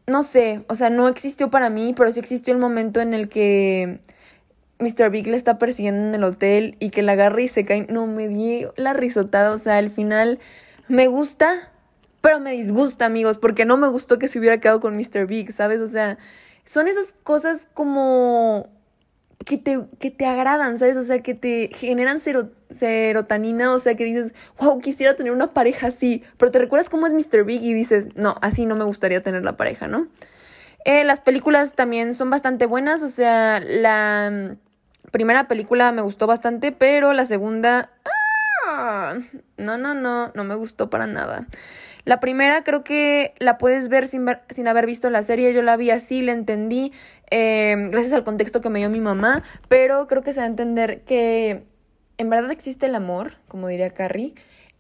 no 0.08 0.24
sé, 0.24 0.64
o 0.70 0.76
sea, 0.76 0.90
no 0.90 1.08
existió 1.08 1.50
para 1.50 1.70
mí, 1.70 1.94
pero 1.96 2.12
sí 2.12 2.20
existió 2.20 2.54
el 2.54 2.60
momento 2.60 3.02
en 3.02 3.14
el 3.14 3.28
que 3.30 4.00
Mr. 4.80 5.10
Big 5.10 5.28
le 5.28 5.36
está 5.36 5.58
persiguiendo 5.58 6.08
en 6.08 6.16
el 6.16 6.24
hotel 6.24 6.76
y 6.80 6.90
que 6.90 7.02
la 7.02 7.14
agarra 7.14 7.42
y 7.42 7.48
se 7.48 7.66
cae. 7.66 7.86
No, 7.90 8.08
me 8.08 8.28
di 8.28 8.66
la 8.78 8.94
risotada, 8.94 9.52
o 9.54 9.58
sea, 9.58 9.78
al 9.78 9.90
final 9.90 10.40
me 10.88 11.08
gusta, 11.08 11.72
pero 12.22 12.40
me 12.40 12.52
disgusta, 12.52 13.06
amigos, 13.06 13.38
porque 13.38 13.66
no 13.66 13.78
me 13.78 13.90
gustó 13.90 14.18
que 14.18 14.28
se 14.28 14.40
hubiera 14.40 14.60
quedado 14.60 14.80
con 14.80 14.96
Mr. 14.96 15.28
Big, 15.28 15.52
¿sabes? 15.52 15.82
O 15.82 15.88
sea, 15.88 16.18
son 16.66 16.88
esas 16.88 17.14
cosas 17.24 17.68
como 17.74 18.70
que 19.46 19.58
te, 19.58 19.80
que 20.00 20.12
te 20.12 20.26
agradan, 20.26 20.78
¿sabes? 20.78 20.98
O 20.98 21.04
sea, 21.04 21.22
que 21.22 21.34
te 21.34 21.70
generan 21.74 22.20
serotonina, 22.20 23.74
o 23.74 23.80
sea, 23.80 23.96
que 23.96 24.04
dices, 24.04 24.34
wow, 24.60 24.80
quisiera 24.80 25.16
tener 25.16 25.32
una 25.32 25.54
pareja 25.54 25.88
así, 25.88 26.24
pero 26.38 26.52
te 26.52 26.60
recuerdas 26.60 26.90
cómo 26.90 27.08
es 27.08 27.14
Mr. 27.14 27.44
Big 27.44 27.64
y 27.64 27.74
dices, 27.74 28.10
no, 28.16 28.36
así 28.42 28.66
no 28.66 28.76
me 28.76 28.84
gustaría 28.84 29.24
tener 29.24 29.44
la 29.44 29.58
pareja, 29.58 29.88
¿no? 29.88 30.08
Eh, 30.86 31.04
las 31.04 31.20
películas 31.20 31.74
también 31.74 32.14
son 32.14 32.30
bastante 32.30 32.66
buenas, 32.66 33.04
o 33.04 33.10
sea, 33.10 33.60
la 33.60 34.32
mm, 34.32 35.12
primera 35.12 35.48
película 35.48 35.92
me 35.92 36.02
gustó 36.02 36.28
bastante, 36.28 36.72
pero 36.72 37.14
la 37.14 37.26
segunda, 37.26 37.92
¡ah! 38.66 39.16
no, 39.58 39.78
no, 39.78 39.94
no, 39.94 40.32
no 40.34 40.44
me 40.44 40.56
gustó 40.56 40.90
para 40.90 41.08
nada. 41.08 41.46
La 42.06 42.20
primera 42.20 42.64
creo 42.64 42.84
que 42.84 43.34
la 43.40 43.58
puedes 43.58 43.90
ver 43.90 44.08
sin, 44.08 44.26
sin 44.50 44.68
haber 44.68 44.86
visto 44.86 45.10
la 45.10 45.24
serie, 45.24 45.54
yo 45.54 45.62
la 45.62 45.78
vi 45.78 45.92
así, 45.92 46.22
la 46.22 46.32
entendí, 46.32 46.92
eh, 47.30 47.76
gracias 47.92 48.14
al 48.14 48.24
contexto 48.24 48.62
que 48.62 48.70
me 48.70 48.80
dio 48.80 48.90
mi 48.90 49.02
mamá, 49.02 49.44
pero 49.68 50.08
creo 50.08 50.24
que 50.24 50.34
se 50.34 50.40
va 50.40 50.46
a 50.46 50.50
entender 50.50 51.02
que 51.02 51.64
en 52.18 52.30
verdad 52.30 52.52
existe 52.52 52.88
el 52.88 52.96
amor, 52.96 53.36
como 53.48 53.68
diría 53.68 53.92
Carrie, 53.92 54.34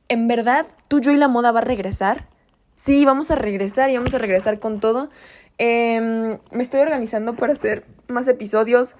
en 0.09 0.27
verdad 0.27 0.65
tú, 0.87 0.99
yo 0.99 1.11
y 1.11 1.17
la 1.17 1.27
moda 1.27 1.51
va 1.51 1.59
a 1.59 1.63
regresar. 1.63 2.27
Sí, 2.75 3.05
vamos 3.05 3.31
a 3.31 3.35
regresar 3.35 3.89
y 3.89 3.97
vamos 3.97 4.13
a 4.13 4.17
regresar 4.17 4.59
con 4.59 4.79
todo. 4.79 5.09
Em, 5.57 6.39
me 6.51 6.63
estoy 6.63 6.81
organizando 6.81 7.35
para 7.35 7.53
hacer 7.53 7.85
más 8.07 8.27
episodios, 8.27 8.95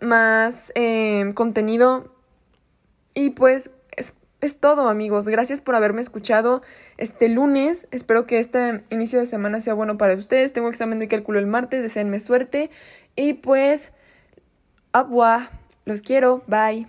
más 0.00 0.72
em, 0.74 1.34
contenido 1.34 2.12
y 3.14 3.30
pues 3.30 3.72
es 4.42 4.58
todo, 4.58 4.88
amigos. 4.88 5.28
Gracias 5.28 5.60
por 5.60 5.76
haberme 5.76 6.00
escuchado 6.00 6.62
este 6.98 7.28
lunes. 7.28 7.86
Espero 7.92 8.26
que 8.26 8.40
este 8.40 8.82
inicio 8.90 9.20
de 9.20 9.26
semana 9.26 9.60
sea 9.60 9.72
bueno 9.72 9.96
para 9.96 10.14
ustedes. 10.14 10.52
Tengo 10.52 10.68
examen 10.68 10.98
de 10.98 11.06
cálculo 11.06 11.38
el 11.38 11.46
martes. 11.46 11.80
Deseenme 11.80 12.18
suerte. 12.18 12.70
Y 13.14 13.34
pues, 13.34 13.92
agua. 14.92 15.48
Los 15.84 16.02
quiero, 16.02 16.42
bye. 16.48 16.86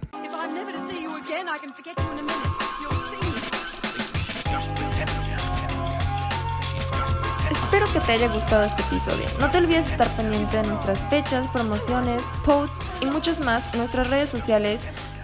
Espero 7.52 7.86
que 7.92 8.00
te 8.06 8.12
haya 8.12 8.34
gustado 8.34 8.66
este 8.66 8.82
episodio. 8.82 9.26
No 9.40 9.50
te 9.52 9.60
olvides 9.60 9.92
estar 9.92 10.08
pendiente 10.16 10.58
de 10.58 10.68
nuestras 10.68 11.08
fechas, 11.10 11.48
promociones, 11.50 12.24
posts 12.46 12.86
y 13.02 13.06
muchos 13.08 13.40
más 13.40 13.72
en 13.74 13.80
nuestras 13.80 14.10
redes 14.10 14.30
sociales 14.30 14.82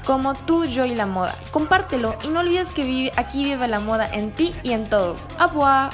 como 0.09 0.33
tú, 0.33 0.65
yo 0.65 0.85
y 0.85 0.95
la 0.95 1.05
moda. 1.05 1.35
Compártelo 1.51 2.15
y 2.23 2.29
no 2.29 2.39
olvides 2.39 2.71
que 2.71 2.83
vive, 2.83 3.11
aquí 3.15 3.43
vive 3.43 3.67
la 3.67 3.79
moda 3.79 4.09
en 4.11 4.31
ti 4.31 4.55
y 4.63 4.71
en 4.71 4.89
todos. 4.89 5.27
¡Abua! 5.37 5.91